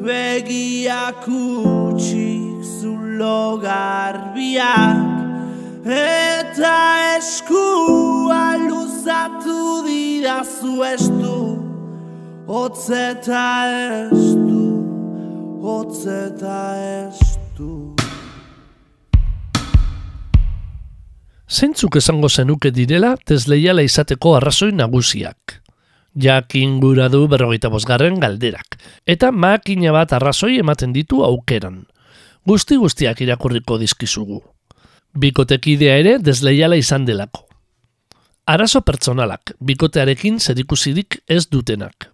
Begiak 0.06 1.26
utxik 1.26 2.62
zulo 2.62 3.58
garbiak 3.58 5.02
Eta 5.86 6.76
eskua 7.18 8.44
luzatu 8.62 9.82
didazu 9.88 10.76
estu 10.92 11.40
Hotzeta 12.46 13.50
estu, 14.06 14.62
hotzeta 15.66 16.62
estu 17.10 17.74
Zeintzuk 21.50 21.98
esango 21.98 22.30
zenuke 22.30 22.70
direla 22.70 23.16
desleiala 23.26 23.82
izateko 23.86 24.36
arrazoi 24.38 24.74
nagusiak. 24.74 25.65
Jakin 26.16 26.80
gura 26.80 27.10
du 27.12 27.28
berrogeita 27.28 27.70
bosgarren 27.70 28.20
galderak, 28.20 28.78
eta 29.06 29.32
makina 29.32 29.92
bat 29.92 30.14
arrazoi 30.16 30.60
ematen 30.60 30.94
ditu 30.96 31.24
aukeran. 31.28 31.84
Guzti 32.48 32.78
guztiak 32.80 33.22
irakurriko 33.22 33.78
dizkizugu. 33.82 34.42
Bikotekidea 35.20 35.98
ere 36.00 36.18
desleiala 36.20 36.78
izan 36.80 37.06
delako. 37.06 37.46
Arazo 38.46 38.82
pertsonalak, 38.86 39.56
bikotearekin 39.60 40.40
zerikusirik 40.40 41.22
ez 41.28 41.48
dutenak. 41.50 42.12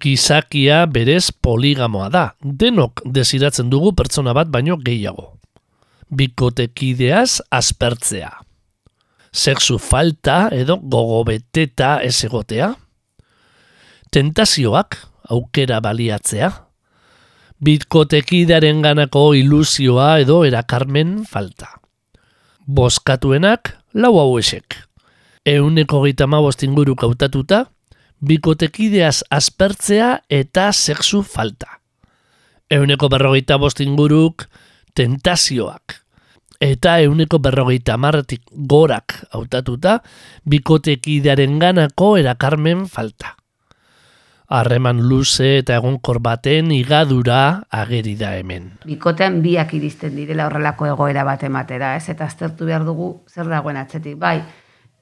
Gizakia 0.00 0.86
berez 0.86 1.30
poligamoa 1.30 2.08
da, 2.08 2.28
denok 2.42 3.02
desiratzen 3.04 3.68
dugu 3.70 3.92
pertsona 3.92 4.32
bat 4.32 4.48
baino 4.48 4.78
gehiago 4.78 5.38
bikotekideaz 6.10 7.40
aspertzea. 7.50 8.30
Sexu 9.32 9.78
falta 9.78 10.48
edo 10.52 10.78
gogobeteta 10.80 11.98
ez 12.02 12.16
egotea. 12.24 12.72
Tentazioak 14.10 14.96
aukera 15.28 15.80
baliatzea. 15.84 16.48
Bikotekidearen 17.60 18.80
ganako 18.82 19.32
ilusioa 19.36 20.18
edo 20.22 20.44
erakarmen 20.48 21.24
falta. 21.28 21.74
Boskatuenak 22.64 23.74
lau 23.94 24.14
hauesek. 24.20 24.76
Euneko 25.44 26.02
gita 26.04 26.26
inguru 26.62 26.94
kautatuta, 26.94 27.66
bikotekideaz 28.20 29.24
aspertzea 29.30 30.20
eta 30.28 30.72
sexu 30.72 31.22
falta. 31.22 31.80
Euneko 32.70 33.08
berrogeita 33.08 33.58
bostinguruk 33.58 34.46
tentazioak. 34.94 36.04
Eta 36.60 36.98
euneko 37.00 37.38
berrogeita 37.38 37.96
marretik 37.96 38.42
gorak 38.52 39.24
hautatuta, 39.30 40.02
bikotekidearen 40.44 41.58
ganako 41.58 42.16
erakarmen 42.16 42.86
falta. 42.86 43.37
Harreman 44.48 45.02
luze 45.04 45.58
eta 45.58 45.74
egonkor 45.76 46.22
baten 46.24 46.70
igadura 46.72 47.64
ageri 47.68 48.14
da 48.16 48.30
hemen. 48.38 48.70
Bikotean 48.88 49.42
biak 49.44 49.74
iristen 49.76 50.14
direla 50.16 50.46
horrelako 50.48 50.88
egoera 50.88 51.24
bat 51.28 51.44
ematera, 51.44 51.92
ez? 51.98 52.08
Eta 52.08 52.24
aztertu 52.24 52.64
behar 52.64 52.86
dugu 52.88 53.10
zer 53.28 53.50
dagoen 53.52 53.76
atzetik. 53.76 54.16
Bai, 54.22 54.38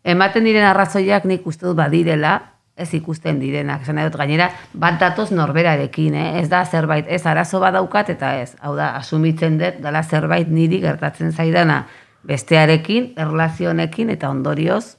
ematen 0.02 0.50
diren 0.50 0.66
arrazoiak 0.66 1.30
nik 1.30 1.46
uste 1.46 1.68
dut 1.68 1.78
badirela, 1.78 2.35
ez 2.76 2.90
ikusten 2.98 3.38
direnak. 3.40 3.87
Esan 3.87 4.02
dut 4.02 4.18
gainera, 4.18 4.50
bat 4.74 4.98
datoz 5.00 5.30
norberarekin, 5.30 6.18
eh? 6.18 6.26
ez 6.42 6.50
da 6.50 6.64
zerbait, 6.66 7.06
ez 7.09 7.22
arazo 7.26 7.62
badaukat 7.62 8.11
eta 8.18 8.35
ez. 8.42 8.50
Hau 8.61 8.74
da, 8.76 8.96
asumitzen 8.98 9.62
dut, 9.62 9.80
dala 9.87 10.02
zerbait 10.02 10.50
niri 10.50 10.82
gertatzen 10.82 11.32
zaidana 11.32 11.85
bestearekin, 12.26 13.12
erlazionekin 13.16 14.11
eta 14.11 14.28
ondorioz, 14.35 14.96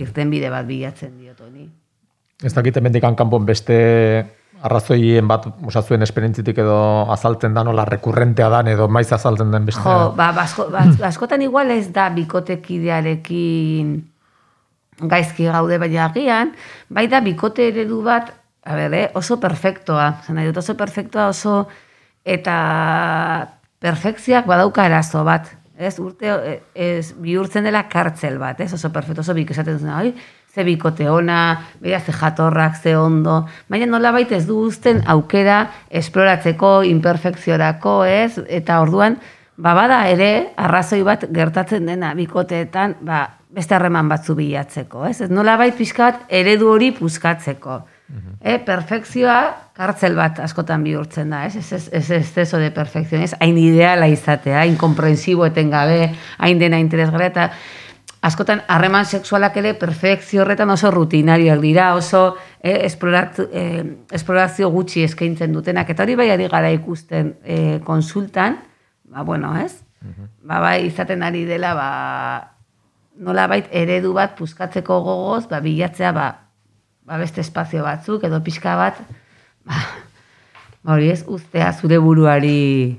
irten 0.00 0.32
bide 0.32 0.48
bat 0.48 0.64
bilatzen 0.66 1.18
diot 1.20 1.44
honi. 1.44 1.68
Ez 2.42 2.54
dakit 2.54 2.76
emendikan 2.76 3.14
kanpon 3.14 3.46
beste 3.46 3.76
arrazoien 4.64 5.28
bat 5.28 5.46
osazuen 5.68 6.02
esperientzitik 6.06 6.58
edo 6.62 6.76
azaltzen 7.12 7.54
da 7.54 7.64
nola 7.66 7.84
rekurrentea 7.84 8.48
dan 8.52 8.70
edo 8.72 8.88
maiz 8.88 9.10
azaltzen 9.12 9.52
den 9.52 9.66
beste. 9.68 9.82
Jo, 9.84 10.12
ba, 10.16 10.30
basko, 10.36 10.70
ba, 10.72 10.86
askotan 11.10 11.44
igual 11.44 11.70
ez 11.74 11.92
da 11.92 12.08
bikotekidearekin 12.14 13.94
gaizki 15.10 15.48
gaude 15.50 15.78
baina 15.82 16.06
agian, 16.06 16.54
bai 16.88 17.06
da 17.10 17.20
bikote 17.20 17.68
eredu 17.72 18.00
bat, 18.06 18.30
a 18.64 18.76
ber, 18.78 18.94
eh, 18.94 19.10
oso 19.18 19.40
perfektoa, 19.40 20.06
zena 20.26 20.44
dut 20.46 20.62
oso 20.62 20.76
perfektoa 20.78 21.28
oso, 21.32 21.66
eta 22.24 22.54
perfekziak 23.84 24.46
badauka 24.48 24.86
arazo 24.86 25.24
bat, 25.26 25.50
ez, 25.76 25.98
urte, 26.00 26.60
ez, 26.74 27.12
bihurtzen 27.20 27.66
dela 27.66 27.84
kartzel 27.90 28.38
bat, 28.38 28.60
ez, 28.64 28.72
oso 28.72 28.92
perfekto, 28.94 29.26
oso 29.26 29.34
bik 29.36 29.50
esaten 29.50 29.82
zuen, 29.82 30.14
ze 30.54 30.64
bikote 30.64 31.10
ona, 31.10 31.60
bera 31.80 32.00
ze 32.00 32.12
jatorrak, 32.12 32.76
ze 32.76 32.96
ondo, 32.96 33.44
baina 33.68 33.86
nola 33.86 34.12
baita 34.12 34.36
ez 34.36 34.46
du 34.46 34.60
uzten 34.68 35.02
aukera 35.06 35.70
esploratzeko, 35.90 36.82
imperfekziorako, 36.86 38.04
ez, 38.04 38.38
eta 38.48 38.80
orduan, 38.80 39.18
ba 39.56 39.74
bada 39.74 40.04
ere, 40.10 40.52
arrazoi 40.56 41.02
bat 41.02 41.26
gertatzen 41.34 41.86
dena 41.86 42.14
bikoteetan, 42.14 42.96
ba, 43.02 43.24
beste 43.54 43.74
harreman 43.74 44.08
batzu 44.10 44.34
bilatzeko, 44.38 45.04
ez? 45.06 45.20
Ez 45.26 45.30
nola 45.30 45.56
bai 45.58 45.70
pixka 45.76 46.10
bat 46.10 46.32
eredu 46.42 46.70
hori 46.72 46.90
puzkatzeko. 46.94 47.82
E, 48.44 48.58
perfekzioa 48.62 49.38
kartzel 49.74 50.14
bat 50.18 50.38
askotan 50.44 50.82
bihurtzen 50.84 51.30
da, 51.32 51.44
ez? 51.48 51.56
Ez 51.56 51.72
ez, 51.72 51.86
ez, 51.92 52.10
ez 52.18 52.42
eso 52.44 52.58
de 52.62 52.70
perfekzio, 52.74 53.18
ez? 53.18 53.32
Hain 53.40 53.56
ideala 53.58 54.06
izatea, 54.10 54.66
inkomprensibo 54.70 55.46
eten 55.46 55.72
gabe, 55.72 56.12
hain 56.38 56.60
dena 56.60 56.78
interesgarria, 56.82 57.30
eta 57.32 57.48
askotan 58.24 58.62
harreman 58.68 59.04
sexualak 59.04 59.56
ere 59.60 59.74
perfekzio 59.76 60.42
horretan 60.42 60.70
oso 60.72 60.90
rutinarioak 60.90 61.60
dira, 61.60 61.90
oso 61.94 62.36
eh, 62.62 62.86
eh, 62.88 63.84
esplorazio 64.12 64.70
gutxi 64.72 65.04
eskaintzen 65.04 65.52
dutenak, 65.52 65.90
eta 65.90 66.02
hori 66.06 66.16
bai 66.16 66.30
ari 66.32 66.48
gara 66.48 66.70
ikusten 66.72 67.34
eh, 67.44 67.80
konsultan, 67.84 68.58
ba, 69.04 69.22
bueno, 69.22 69.56
ez? 69.60 69.82
Ba, 70.44 70.60
bai, 70.60 70.86
izaten 70.86 71.22
ari 71.24 71.44
dela, 71.48 71.74
ba, 71.76 71.90
nolabait 73.16 73.68
eredu 73.72 74.12
bat 74.16 74.34
puskatzeko 74.38 75.00
gogoz, 75.04 75.46
ba, 75.50 75.60
bilatzea 75.62 76.12
ba, 76.12 76.26
ba 77.04 77.18
beste 77.20 77.42
espazio 77.44 77.84
batzuk 77.84 78.24
edo 78.24 78.40
pixka 78.44 78.76
bat 78.80 79.00
ba, 79.68 79.80
ba 80.82 80.96
hori 80.96 81.10
ez 81.12 81.22
ustea 81.28 81.72
zure 81.72 81.98
buruari 82.00 82.96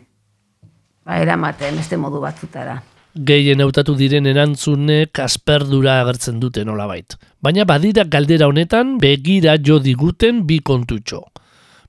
ba, 1.06 1.18
eramaten 1.18 1.82
beste 1.82 1.98
modu 1.98 2.22
batzutara. 2.22 2.82
Gehien 3.16 3.62
hautatu 3.64 3.94
diren 3.96 4.26
erantzunek 4.28 5.22
asperdura 5.24 6.02
agertzen 6.02 6.42
dute 6.42 6.66
nolabait. 6.68 7.16
Baina 7.40 7.64
badira 7.64 8.04
galdera 8.04 8.50
honetan 8.52 8.98
begira 9.00 9.56
jo 9.56 9.78
diguten 9.80 10.42
bi 10.44 10.58
kontutxo. 10.60 11.22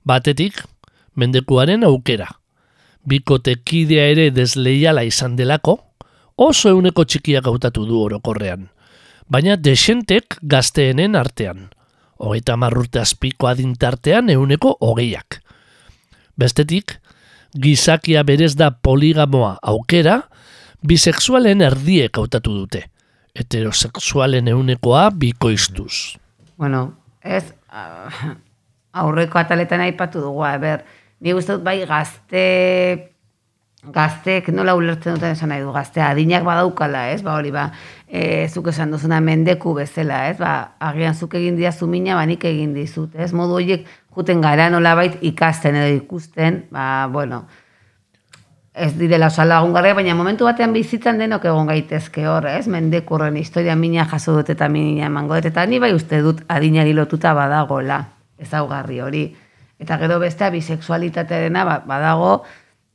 Batetik, 0.07 0.61
mendekuaren 1.19 1.83
aukera. 1.83 2.29
Bikotekidea 3.03 4.05
ere 4.13 4.29
desleiala 4.31 5.03
izan 5.03 5.35
delako, 5.35 5.75
oso 6.37 6.71
euneko 6.71 7.03
txikiak 7.03 7.43
hautatu 7.51 7.83
du 7.83 7.99
orokorrean, 8.05 8.69
baina 9.27 9.57
desentek 9.59 10.39
gazteenen 10.41 11.15
artean, 11.15 11.67
hogeita 12.23 12.55
marrurte 12.55 13.03
azpiko 13.03 13.51
adintartean 13.51 14.31
euneko 14.31 14.77
hogeiak. 14.79 15.41
Bestetik, 16.39 17.01
gizakia 17.51 18.23
berez 18.23 18.55
da 18.55 18.71
poligamoa 18.71 19.57
aukera, 19.61 20.21
bisexualen 20.85 21.61
erdiek 21.61 22.17
hautatu 22.17 22.53
dute, 22.61 22.83
heterosexualen 23.37 24.47
eunekoa 24.47 25.09
bikoiztuz. 25.11 26.17
Bueno, 26.57 26.93
ez, 27.23 27.45
ah, 27.69 28.35
aurreko 28.93 29.39
ataletan 29.39 29.81
aipatu 29.85 30.21
dugu, 30.21 30.43
a 30.43 30.57
ber, 30.61 30.83
ni 31.21 31.33
dut 31.33 31.63
bai 31.63 31.79
gazte 31.85 32.43
gazteek 33.93 34.49
nola 34.51 34.73
ulertzen 34.75 35.15
duten 35.15 35.35
esan 35.35 35.51
nahi 35.53 35.61
du 35.63 35.71
gaztea 35.71 36.09
adinak 36.11 36.43
badaukala, 36.43 37.07
ez? 37.13 37.21
Ba 37.23 37.35
hori 37.37 37.51
ba, 37.53 37.69
e, 38.07 38.47
zuk 38.49 38.67
esan 38.71 38.91
duzuna 38.91 39.19
mendeku 39.23 39.73
bezala, 39.77 40.25
ez? 40.31 40.37
Ba, 40.41 40.73
agian 40.79 41.15
zuk 41.15 41.37
egin 41.39 41.55
dia 41.55 41.71
mina, 41.87 42.15
ba 42.15 42.25
nik 42.25 42.43
egin 42.43 42.73
dizut, 42.73 43.15
ez? 43.15 43.31
Modu 43.33 43.53
horiek 43.53 43.87
juten 44.15 44.41
gara 44.41 44.69
nolabait 44.69 45.17
ikasten 45.21 45.75
edo 45.75 46.03
ikusten, 46.03 46.65
ba, 46.71 47.07
bueno, 47.07 47.45
ez 48.77 48.93
direla 48.97 49.27
oso 49.27 49.43
lagungarria, 49.45 49.95
baina 49.97 50.13
momentu 50.15 50.45
batean 50.45 50.73
bizitzan 50.73 51.17
denok 51.17 51.47
egon 51.49 51.67
gaitezke 51.67 52.27
hor, 52.29 52.45
ez? 52.51 52.67
Mendekurren 52.69 53.37
historia 53.37 53.75
mina 53.75 54.05
jaso 54.05 54.35
dut 54.37 54.51
eta 54.53 54.69
mina 54.69 55.07
emango 55.09 55.35
dut, 55.35 55.49
eta 55.49 55.65
ni 55.65 55.79
bai 55.81 55.93
uste 55.95 56.21
dut 56.21 56.43
adinari 56.47 56.93
lotuta 56.93 57.33
badagola, 57.33 58.03
ezaugarri 58.37 58.99
hori. 59.01 59.23
Eta 59.81 59.97
gero 59.97 60.19
bestea 60.21 60.51
bisexualitatearena 60.53 61.65
ba, 61.65 61.79
badago, 61.89 62.43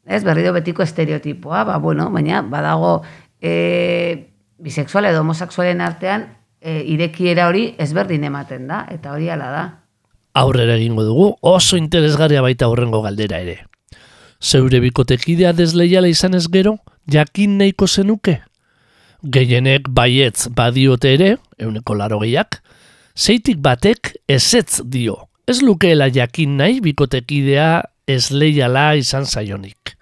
ez 0.07 0.23
berriro 0.25 0.53
betiko 0.55 0.87
estereotipoa, 0.87 1.65
ba, 1.65 1.79
bueno, 1.83 2.11
baina 2.15 2.43
badago 2.43 3.01
e, 3.43 4.31
bisexual 4.63 5.11
edo 5.11 5.21
homosexualen 5.27 5.83
artean 5.83 6.29
e, 6.61 6.83
irekiera 6.95 7.49
hori 7.51 7.73
ezberdin 7.83 8.25
ematen 8.31 8.71
da, 8.71 8.85
eta 8.91 9.15
hori 9.15 9.31
ala 9.35 9.51
da. 9.51 9.67
Aurrera 10.39 10.79
egingo 10.79 11.05
dugu, 11.05 11.29
oso 11.43 11.77
interesgarria 11.77 12.41
baita 12.41 12.71
aurrengo 12.71 13.03
galdera 13.03 13.43
ere. 13.43 13.72
Zeure 14.43 14.81
bikotekidea 14.83 15.53
desleiala 15.55 16.09
izan 16.11 16.35
ez 16.35 16.49
gero, 16.51 16.75
jakin 17.07 17.61
nahiko 17.61 17.87
zenuke? 17.87 18.41
Gehienek 19.23 19.87
baietz 19.95 20.49
badiote 20.51 21.13
ere, 21.15 21.29
euneko 21.63 21.95
laro 21.95 22.19
gehiak, 22.25 22.59
zeitik 23.15 23.61
batek 23.63 24.17
ezetz 24.27 24.81
dio. 24.83 25.29
Ez 25.47 25.61
lukeela 25.63 26.11
jakin 26.11 26.59
nahi 26.59 26.81
bikotekidea 26.83 27.69
ez 28.11 28.33
leiala 28.35 28.97
izan 28.99 29.31
zaionik. 29.31 29.95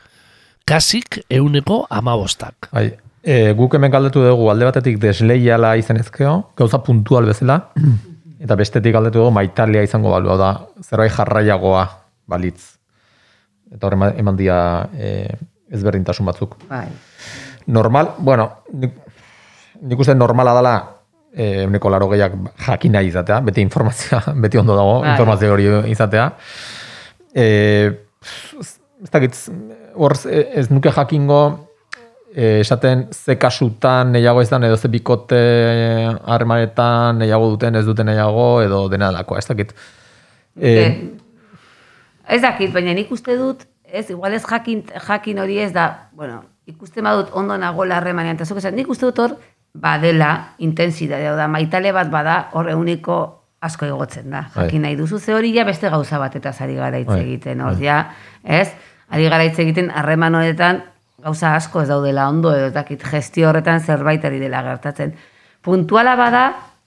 Kasik 0.64 1.20
euneko 1.29 1.83
amabostak. 1.92 2.70
Bai, 2.72 2.87
e, 3.20 3.53
guk 3.59 3.76
hemen 3.76 3.92
galdetu 3.92 4.24
dugu 4.24 4.48
alde 4.48 4.70
batetik 4.70 4.96
desleiala 5.05 5.74
izan 5.76 6.00
ezkeo, 6.00 6.37
gauza 6.57 6.81
puntual 6.87 7.29
bezala, 7.29 7.61
eta 8.44 8.57
bestetik 8.57 8.96
galdetu 8.96 9.20
dugu 9.20 9.37
maitalia 9.37 9.85
izango 9.85 10.16
balu, 10.16 10.33
hau 10.33 10.40
da, 10.40 10.53
zerbait 10.81 11.12
jarraiagoa 11.12 11.88
balitz. 12.24 12.79
Eta 13.74 13.87
hor 13.87 13.94
eman- 13.94 14.37
dia 14.37 14.88
e, 14.94 15.28
ezberdintasun 15.70 16.26
batzuk. 16.26 16.56
Bai. 16.68 16.88
Normal, 17.66 18.14
bueno, 18.18 18.48
nik, 18.72 18.96
nik 19.83 19.98
uste 19.98 20.14
normala 20.14 20.54
dela 20.56 20.74
e, 21.33 21.62
euneko 21.62 21.90
laro 21.90 22.09
gehiak 22.11 22.35
jakin 22.66 22.92
nahi 22.92 23.06
izatea, 23.12 23.40
beti 23.46 23.62
informazioa, 23.62 24.35
beti 24.44 24.59
ondo 24.59 24.76
dago, 24.76 25.00
Bai. 25.00 25.12
informazio 25.14 25.52
hori 25.54 25.68
izatea. 25.92 26.30
E, 27.35 27.46
ez 29.02 29.11
dakit, 29.11 29.37
hor 29.94 30.16
ez 30.26 30.66
nuke 30.70 30.90
jakingo 30.92 31.40
e, 32.35 32.61
esaten 32.61 33.06
ze 33.14 33.37
kasutan 33.38 34.12
nahiago 34.12 34.42
izan 34.42 34.64
edo 34.64 34.76
ze 34.76 34.88
bikote 34.88 35.40
harremanetan 36.26 37.18
nahiago 37.18 37.48
duten 37.54 37.76
ez 37.76 37.85
duten 37.87 38.06
nahiago 38.06 38.62
edo 38.62 38.88
dena 38.88 39.11
delakoa, 39.11 39.38
ez 39.38 39.46
dakit. 39.48 39.74
E, 40.61 40.74
Ez 42.30 42.40
dakit, 42.44 42.70
baina 42.72 42.94
nik 42.94 43.10
uste 43.10 43.34
dut, 43.38 43.64
ez, 43.84 44.06
igual 44.10 44.36
ez 44.36 44.44
jakin, 44.46 44.84
jakin 45.06 45.40
hori 45.42 45.58
ez 45.58 45.72
da, 45.74 45.86
bueno, 46.14 46.44
ikusten 46.70 47.04
badut 47.04 47.32
ondo 47.34 47.56
nagola 47.58 47.98
harremanean, 47.98 48.38
eta 48.38 48.46
zuk 48.46 48.60
esan, 48.62 48.76
nik 48.78 48.90
uste 48.92 49.08
dut 49.08 49.18
hor, 49.18 49.34
badela, 49.74 50.30
intensitatea, 50.62 51.34
da, 51.38 51.48
maitale 51.50 51.92
bat 51.94 52.10
bada, 52.12 52.36
hor 52.54 52.70
euniko 52.70 53.18
asko 53.60 53.88
egotzen 53.90 54.30
da. 54.30 54.44
Bai. 54.54 54.68
Jakin 54.68 54.86
nahi 54.86 54.96
duzu, 54.98 55.18
ze 55.18 55.34
hori 55.34 55.52
ja 55.54 55.66
beste 55.68 55.90
gauza 55.90 56.18
bat 56.22 56.36
eta 56.38 56.52
ari 56.60 56.78
gara 56.78 57.02
hitz 57.02 57.10
Bai, 57.10 57.20
egiten, 57.24 57.60
hor, 57.66 57.76
ja, 57.82 57.98
ez? 58.44 58.70
Ari 59.10 59.28
gara 59.28 59.44
hitz 59.44 59.58
egiten 59.58 59.90
harreman 59.90 60.34
honetan 60.38 60.84
gauza 61.20 61.54
asko 61.56 61.82
ez 61.82 61.88
daudela 61.90 62.28
ondo, 62.28 62.54
edo 62.56 62.70
dakit 62.72 63.02
gestio 63.04 63.50
horretan 63.50 63.80
zerbait 63.80 64.24
ari 64.24 64.38
dela 64.40 64.62
gertatzen. 64.64 65.12
Puntuala 65.60 66.14
bada, 66.16 66.44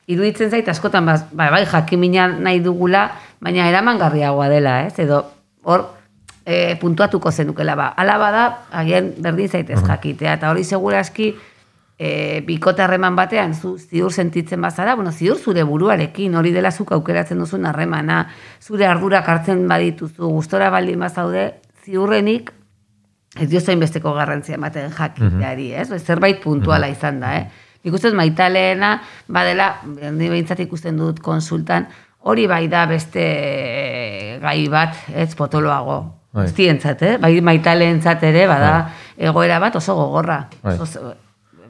iruditzen 0.07 0.49
zait 0.49 0.69
askotan 0.69 1.05
baz, 1.05 1.21
ba, 1.31 1.51
bai 1.53 1.65
jakimina 1.69 2.27
nahi 2.27 2.59
dugula, 2.63 3.11
baina 3.43 3.67
eramangarriagoa 3.69 4.47
dela, 4.49 4.77
ez? 4.87 4.95
Edo 5.03 5.23
hor 5.67 5.87
e, 6.45 6.75
puntuatuko 6.79 7.31
zenukela 7.31 7.75
ba. 7.75 7.87
Ala 7.99 8.17
bada, 8.21 8.43
agian 8.71 9.13
berdin 9.23 9.49
zaitez 9.49 9.81
jakitea, 9.83 10.37
eta 10.39 10.51
hori 10.51 10.63
seguraski 10.63 11.33
e, 11.97 12.41
bikote 12.47 12.83
harreman 12.83 13.15
batean 13.19 13.53
zu 13.53 13.75
ziur 13.77 14.13
sentitzen 14.13 14.61
bazara, 14.61 14.95
bueno, 14.95 15.11
ziur 15.11 15.37
zure 15.37 15.63
buruarekin, 15.67 16.35
hori 16.35 16.51
dela 16.55 16.71
zuk 16.71 16.91
aukeratzen 16.95 17.39
duzun 17.43 17.67
harremana, 17.69 18.25
zure 18.61 18.87
ardurak 18.87 19.29
hartzen 19.29 19.67
badituzu, 19.67 20.31
gustora 20.39 20.69
baldin 20.73 21.03
bazaude, 21.03 21.49
ziurrenik 21.83 22.53
ez 23.39 23.49
dio 23.49 23.59
besteko 23.79 24.13
garrantzia 24.13 24.55
ematen 24.55 24.91
jakiteari, 24.93 25.71
ez? 25.73 25.89
Zerbait 26.03 26.41
puntuala 26.41 26.87
izan 26.87 27.19
da, 27.19 27.35
eh? 27.37 27.47
Nik 27.83 27.95
uste 27.97 28.11
dut 28.11 28.15
maitaleena, 28.15 29.01
badela, 29.27 29.81
ni 29.85 30.29
behintzat 30.29 30.59
ikusten 30.63 30.97
dut 30.97 31.19
konsultan, 31.19 31.87
hori 32.23 32.47
bai 32.47 32.67
da 32.71 32.85
beste 32.89 33.23
gai 34.41 34.67
bat, 34.71 34.95
ez 35.15 35.33
potoloago. 35.35 36.01
Bai. 36.33 36.47
Guztientzat, 36.47 37.01
eh? 37.05 37.17
Bai 37.21 37.35
maitaleentzat 37.45 38.23
ere, 38.25 38.47
bada 38.49 38.73
egoera 39.17 39.59
bat 39.61 39.75
oso 39.77 39.93
gogorra. 39.95 40.39
Bai. 40.63 40.77
Oso, 40.81 41.13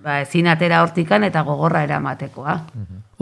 ba, 0.03 0.21
ezin 0.23 0.47
atera 0.47 0.81
hortikan 0.83 1.25
eta 1.27 1.43
gogorra 1.43 1.83
eramatekoa. 1.83 2.55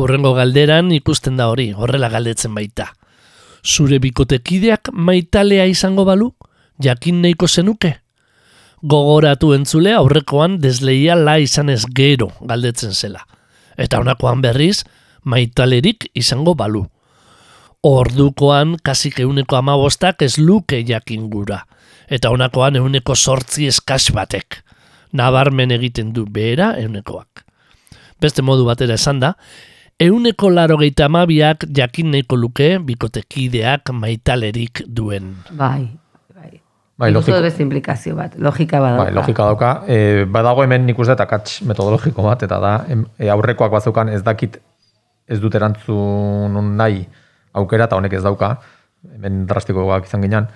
Urrengo 0.02 0.36
galderan 0.38 0.92
ikusten 0.94 1.40
da 1.40 1.50
hori, 1.50 1.72
horrela 1.74 2.12
galdetzen 2.14 2.54
baita. 2.56 2.92
Zure 3.66 4.00
bikotekideak 4.02 4.92
maitalea 4.94 5.66
izango 5.70 6.06
balu, 6.06 6.32
jakin 6.82 7.22
nahiko 7.22 7.48
zenuke? 7.48 7.96
Gogoratu 8.82 9.52
entzule 9.54 9.94
aurrekoan 9.94 10.58
desleiala 10.62 11.38
izan 11.42 11.70
ez 11.70 11.84
gero 11.96 12.32
galdetzen 12.42 12.94
zela. 12.94 13.26
Eta 13.78 14.00
honakoan 14.02 14.42
berriz, 14.42 14.84
maitalerik 15.24 16.10
izango 16.18 16.56
balu. 16.58 16.88
Ordukoan 17.82 18.76
kasik 18.86 19.24
euneko 19.24 19.58
amabostak 19.58 20.22
ez 20.22 20.36
luke 20.38 20.84
jakin 20.86 21.24
gura. 21.34 21.64
Eta 22.06 22.30
honakoan 22.30 22.76
euneko 22.78 23.16
sortzi 23.16 23.66
eskas 23.66 24.12
batek. 24.14 24.60
Nabarmen 25.18 25.72
egiten 25.74 26.12
du 26.14 26.28
behera 26.30 26.76
eunekoak. 26.78 27.42
Beste 28.22 28.46
modu 28.46 28.68
batera 28.68 29.00
esan 29.02 29.18
da, 29.20 29.34
euneko 30.00 30.52
laro 30.52 30.78
amabiak 31.06 31.66
jakin 31.74 32.12
nahiko 32.12 32.36
luke 32.36 32.78
bikotekideak 32.78 33.90
maitalerik 33.92 34.84
duen. 34.86 35.38
Bai, 35.50 35.90
bai. 36.36 36.62
Bai, 36.98 37.12
logiko. 37.12 37.42
beste 37.42 37.64
implikazio 37.64 38.16
bat, 38.16 38.36
logika 38.38 38.80
badauka. 38.80 39.04
Bai, 39.04 39.14
logika 39.14 39.44
dauka. 39.44 39.84
E, 39.88 40.26
badago 40.26 40.62
hemen 40.62 40.86
nik 40.86 41.00
uste 41.00 41.14
eta 41.14 41.24
akats 41.24 41.64
metodologiko 41.64 42.22
bat, 42.22 42.44
eta 42.44 42.60
da, 42.60 42.86
em, 42.90 43.08
e, 43.18 43.28
aurrekoak 43.28 43.72
bazeukan 43.72 44.10
ez 44.10 44.22
dakit 44.22 44.62
ez 45.28 45.40
dut 45.40 45.56
erantzun 45.56 46.78
nahi 46.78 47.08
aukera, 47.54 47.88
eta 47.90 48.00
honek 48.00 48.14
ez 48.18 48.24
dauka, 48.24 48.56
hemen 49.16 49.46
drastikoak 49.50 50.08
izan 50.08 50.26
ginean. 50.26 50.50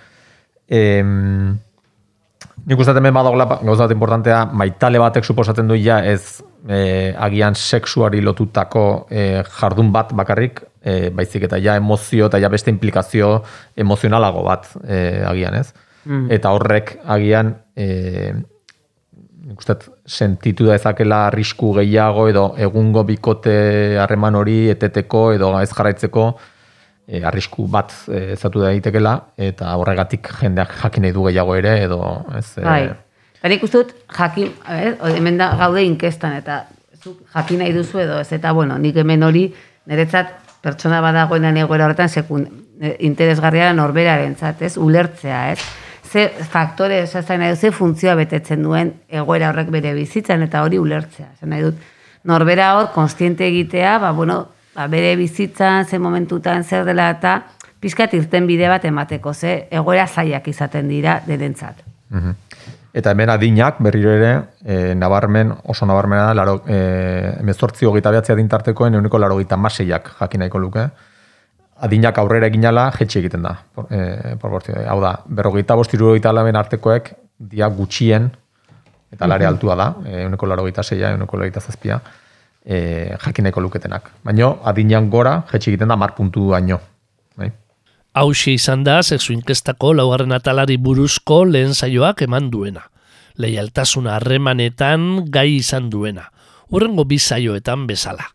E, 0.67 1.01
nik 2.65 2.79
uste 2.81 2.95
hemen 2.97 3.13
badagoela 3.13 3.45
ba- 3.49 3.59
gauza 3.63 3.85
bat 3.85 3.95
importantea, 3.95 4.45
maitale 4.45 5.01
batek 5.01 5.25
suposatzen 5.25 5.67
du 5.67 5.77
ja 5.77 5.99
ez 6.05 6.41
e, 6.67 7.13
agian 7.27 7.55
sexuari 7.55 8.21
lotutako 8.21 9.07
e, 9.09 9.43
jardun 9.59 9.91
bat 9.93 10.13
bakarrik, 10.13 10.63
e, 10.81 11.09
baizik 11.09 11.47
eta 11.49 11.59
ja 11.61 11.75
emozio 11.75 12.29
eta 12.31 12.39
ja 12.41 12.49
beste 12.49 12.71
implikazio 12.73 13.43
emozionalago 13.75 14.43
bat 14.43 14.69
e, 14.83 15.21
agian 15.25 15.61
ez. 15.61 15.69
Eta 16.05 16.51
horrek 16.53 16.99
agian 17.09 17.55
e, 17.73 18.33
nik 19.45 19.61
uste 19.61 19.75
sentitu 20.05 20.67
dezakela 20.69 21.27
arrisku 21.27 21.71
gehiago 21.79 22.27
edo 22.29 22.43
egungo 22.61 23.03
bikote 23.05 23.97
harreman 24.01 24.37
hori 24.37 24.69
eteteko 24.73 25.31
edo 25.33 25.51
ez 25.59 25.71
jarraitzeko 25.71 26.27
e, 27.07 27.23
arrisku 27.23 27.67
bat 27.71 27.93
e, 28.07 28.33
ezatu 28.33 28.61
daitekela 28.65 29.15
eta 29.37 29.75
horregatik 29.77 30.29
jendeak 30.41 30.77
jakin 30.81 31.07
nahi 31.07 31.15
du 31.15 31.25
gehiago 31.29 31.55
ere 31.55 31.79
edo 31.83 31.99
ez 32.37 32.47
e, 32.57 32.63
Bai. 32.65 32.83
Nik 33.45 33.63
uste 33.63 33.83
jakin, 34.09 34.49
eh, 34.67 34.95
hemen 35.13 35.37
da 35.37 35.51
gaude 35.59 35.83
inkestan, 35.85 36.33
eta 36.39 36.63
zuk 37.03 37.19
jakin 37.33 37.59
nahi 37.61 37.73
duzu 37.75 37.99
edo 38.01 38.19
ez, 38.19 38.31
eta 38.33 38.51
bueno, 38.57 38.77
nik 38.81 38.95
hemen 38.97 39.23
hori 39.23 39.43
niretzat 39.85 40.31
pertsona 40.65 41.01
badagoenan 41.01 41.57
egoera 41.61 41.85
horretan 41.85 42.09
sekun, 42.09 42.47
eh, 42.81 42.95
interesgarria 43.05 43.71
norberaren 43.73 44.35
ez, 44.59 44.77
ulertzea, 44.77 45.51
ez? 45.51 45.59
Ze 46.09 46.29
faktore, 46.49 47.03
esatzen 47.03 47.39
nahi 47.39 47.51
dut, 47.51 47.59
ze 47.59 47.71
funtzioa 47.71 48.15
betetzen 48.15 48.63
duen 48.63 48.93
egoera 49.09 49.49
horrek 49.49 49.69
bere 49.69 49.93
bizitzan, 49.93 50.41
eta 50.41 50.63
hori 50.63 50.79
ulertzea. 50.79 51.27
Esan 51.35 51.49
nahi 51.49 51.61
dut, 51.61 51.75
norbera 52.23 52.79
hor, 52.79 52.91
konstiente 52.93 53.45
egitea, 53.45 53.99
ba, 53.99 54.11
bueno, 54.11 54.47
ba, 54.75 54.87
bere 54.87 55.15
bizitzan, 55.15 55.85
ze 55.85 55.99
momentutan, 55.99 56.63
zer 56.63 56.85
dela, 56.85 57.09
eta 57.15 57.35
pizkat 57.79 58.13
irten 58.17 58.47
bide 58.47 58.69
bat 58.69 58.85
emateko, 58.85 59.33
ze 59.33 59.67
egoera 59.71 60.07
zaiak 60.07 60.47
izaten 60.47 60.89
dira 60.89 61.21
denentzat. 61.25 61.83
Mhm. 62.09 62.41
Eta 62.95 63.11
hemen 63.11 63.29
adinak 63.29 63.81
berriro 63.83 64.11
ere, 64.15 64.29
e, 64.63 64.93
nabarmen, 64.95 65.51
oso 65.67 65.85
nabarmena 65.85 66.33
laro, 66.33 66.61
e, 66.65 66.77
emezortzi 67.41 67.85
hogeita 67.85 68.11
behatzea 68.11 68.37
dintartekoen 68.39 68.95
euneko 68.95 69.19
laro 69.19 69.35
gita 69.37 69.57
maseiak 69.57 70.13
jakin 70.19 70.45
nahiko 70.45 70.61
luke. 70.63 70.85
Adinak 71.83 72.17
aurrera 72.17 72.47
eginala 72.47 72.85
jetxi 72.95 73.19
egiten 73.19 73.43
da. 73.43 73.51
Por, 73.75 73.89
e, 73.91 74.37
proportzio. 74.39 74.77
Hau 74.87 75.01
da, 75.03 75.11
berrogeita 75.27 75.75
bost 75.75 75.93
irurogeita 75.93 76.31
laben 76.31 76.55
artekoek 76.55 77.11
dia 77.37 77.67
gutxien, 77.67 78.29
eta 79.11 79.27
lare 79.27 79.45
altua 79.45 79.75
da, 79.75 79.89
euneko 80.23 80.47
laro 80.47 80.63
gita 80.69 80.83
seia, 80.83 81.11
euneko 81.11 81.35
laro 81.35 81.51
gita 81.51 81.59
zazpia, 81.59 81.99
e, 82.65 83.15
jakin 83.21 83.45
nahiko 83.45 83.61
luketenak. 83.61 84.09
Baina 84.25 84.55
adinak 84.65 85.09
gora 85.09 85.43
jetxi 85.51 85.71
egiten 85.71 85.93
da 85.93 85.95
mar 85.95 86.15
puntu 86.17 86.49
baino. 86.51 86.79
Bai? 87.37 87.51
Hauxe 88.17 88.55
izan 88.57 88.83
da 88.83 89.01
sexu 89.03 89.33
inkestako 89.33 89.93
laugarren 89.93 90.33
atalari 90.33 90.77
buruzko 90.77 91.43
lehen 91.45 91.73
saioak 91.73 92.25
eman 92.25 92.49
duena. 92.51 92.87
Leialtasuna 93.37 94.15
harremanetan 94.15 95.27
gai 95.29 95.57
izan 95.59 95.89
duena. 95.89 96.31
Urrengo 96.71 97.05
bi 97.05 97.19
saioetan 97.19 97.85
bezala. 97.87 98.25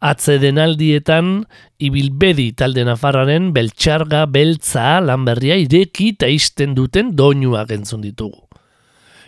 Atzedenaldietan 0.00 1.42
ibilbedi 1.78 2.54
talde 2.56 2.86
nafarraren 2.88 3.50
beltxarga 3.52 4.24
beltza 4.32 4.94
lanberria 5.04 5.58
ireki 5.60 6.14
eta 6.14 6.30
izten 6.32 6.72
duten 6.74 7.12
doinuak 7.16 7.70
entzun 7.76 8.00
ditugu. 8.00 8.40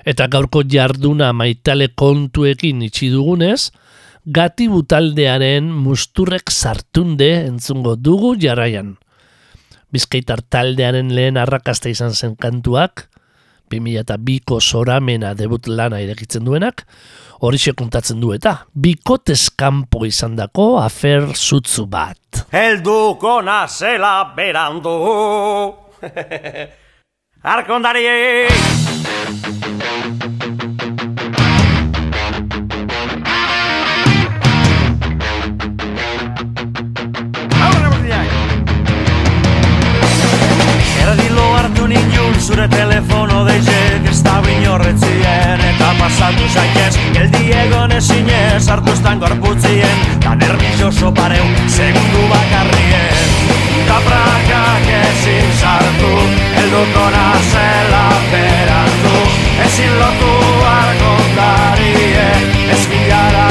Eta 0.08 0.26
gaurko 0.32 0.64
jarduna 0.66 1.28
maitale 1.36 1.90
kontuekin 1.94 2.80
itxi 2.88 3.10
dugunez, 3.12 3.70
gatibu 4.24 4.82
taldearen 4.86 5.66
musturrek 5.66 6.50
sartunde 6.50 7.30
entzungo 7.46 7.96
dugu 7.96 8.36
jarraian. 8.38 8.96
Bizkaitar 9.92 10.42
taldearen 10.48 11.10
lehen 11.14 11.36
arrakasta 11.36 11.90
izan 11.90 12.14
zen 12.14 12.36
kantuak, 12.36 13.08
2002ko 13.72 14.60
soramena 14.60 15.32
debut 15.34 15.66
lana 15.66 16.00
irekitzen 16.00 16.44
duenak, 16.44 16.84
hori 17.40 17.58
kontatzen 17.74 18.20
du 18.20 18.32
eta 18.32 18.66
bikotez 18.74 19.50
kanpo 19.56 20.04
izan 20.06 20.36
dako 20.36 20.78
afer 20.78 21.34
zutzu 21.34 21.86
bat. 21.86 22.46
Helduko 22.52 23.42
nazela 23.42 24.34
berandu 24.36 24.98
Arkondari 27.42 28.06
zure 42.52 42.68
telefono 42.68 43.44
deizek 43.46 44.08
ez 44.10 44.18
da 44.24 44.34
binorretzien 44.44 45.60
eta 45.70 45.88
pasatu 46.00 46.48
zaitez 46.52 46.92
Geldi 47.14 47.44
egon 47.62 47.94
ezinez 47.96 48.64
hartu 48.74 48.92
estan 48.92 49.22
gorputzien 49.22 50.02
da 50.24 50.34
nervioso 50.40 51.12
pareu 51.16 51.46
segundu 51.76 52.24
bakarrien. 52.32 53.30
Da 53.88 54.00
prakak 54.08 54.90
ezin 54.98 55.54
sartu 55.60 56.12
helduko 56.58 57.06
nazela 57.16 58.02
berandu 58.34 59.14
ezin 59.68 59.94
lotu 60.02 60.34
argondarie 60.74 62.28
ez 62.76 62.82
bilarak 62.90 63.41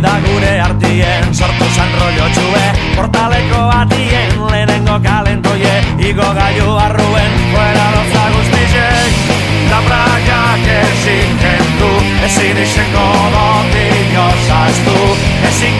Dida 0.00 0.16
gure 0.24 0.52
artien, 0.64 1.26
sortu 1.36 1.66
zan 1.76 1.90
rollo 2.00 2.28
txue. 2.32 2.62
Portaleko 2.94 3.58
atien, 3.82 4.30
lehenengo 4.48 4.94
kalentoie 5.04 5.74
Igo 6.08 6.28
gaiu 6.38 6.70
arruen, 6.86 7.36
fuera 7.50 7.84
loza 7.92 8.22
guztizek 8.32 9.20
Da 9.68 9.82
prakak 9.90 10.64
ezin 10.78 11.36
kendu, 11.44 11.92
ezin 12.30 12.62
izenko 12.64 13.06
dotik 13.36 14.16
osaztu 14.24 14.96
Ezin 15.52 15.76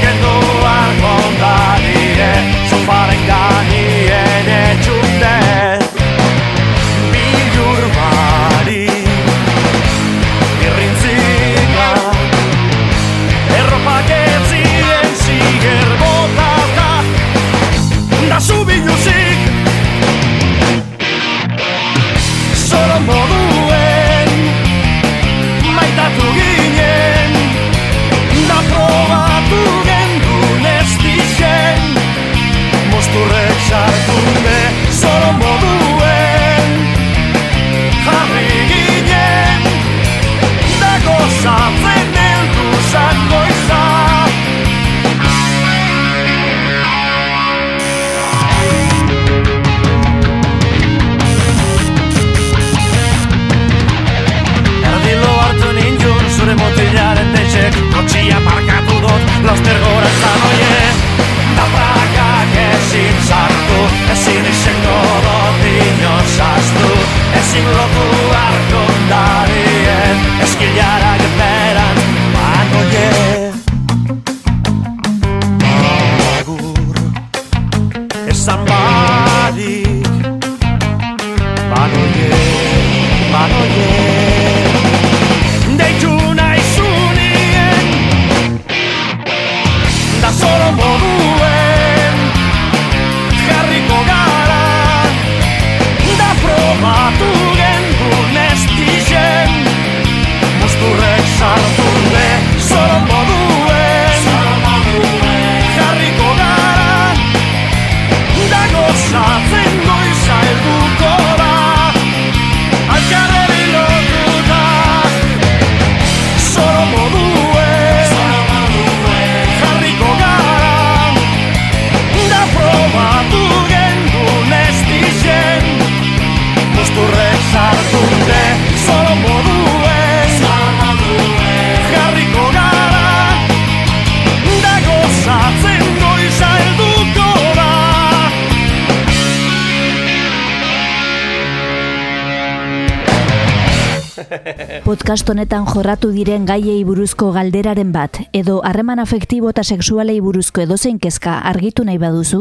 Podcast 144.90 145.28
honetan 145.30 145.68
jorratu 145.70 146.08
diren 146.10 146.48
gaiei 146.48 146.80
buruzko 146.82 147.28
galderaren 147.30 147.92
bat 147.94 148.16
edo 148.34 148.56
harreman 148.66 148.98
afektibo 148.98 149.52
eta 149.52 149.62
sexualei 149.62 150.16
buruzko 150.18 150.64
edozein 150.64 150.98
kezka 150.98 151.36
argitu 151.52 151.84
nahi 151.86 152.00
baduzu? 152.02 152.40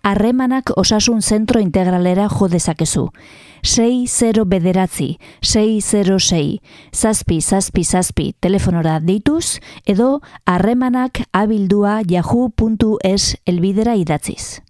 Harremanak 0.00 0.72
osasun 0.80 1.20
zentro 1.20 1.60
integralera 1.60 2.30
jo 2.32 2.48
dezakezu. 2.48 3.04
6 3.60 4.46
bederatzi, 4.48 5.18
606, 5.42 6.62
zazpi, 6.90 7.40
zazpi, 7.42 7.84
zazpi, 7.84 8.32
telefonora 8.40 8.98
deituz, 9.00 9.60
edo 9.84 10.22
harremanak 10.46 11.26
abildua 11.32 12.00
yahoo.es 12.08 13.36
elbidera 13.44 13.94
idatziz. 13.94 14.62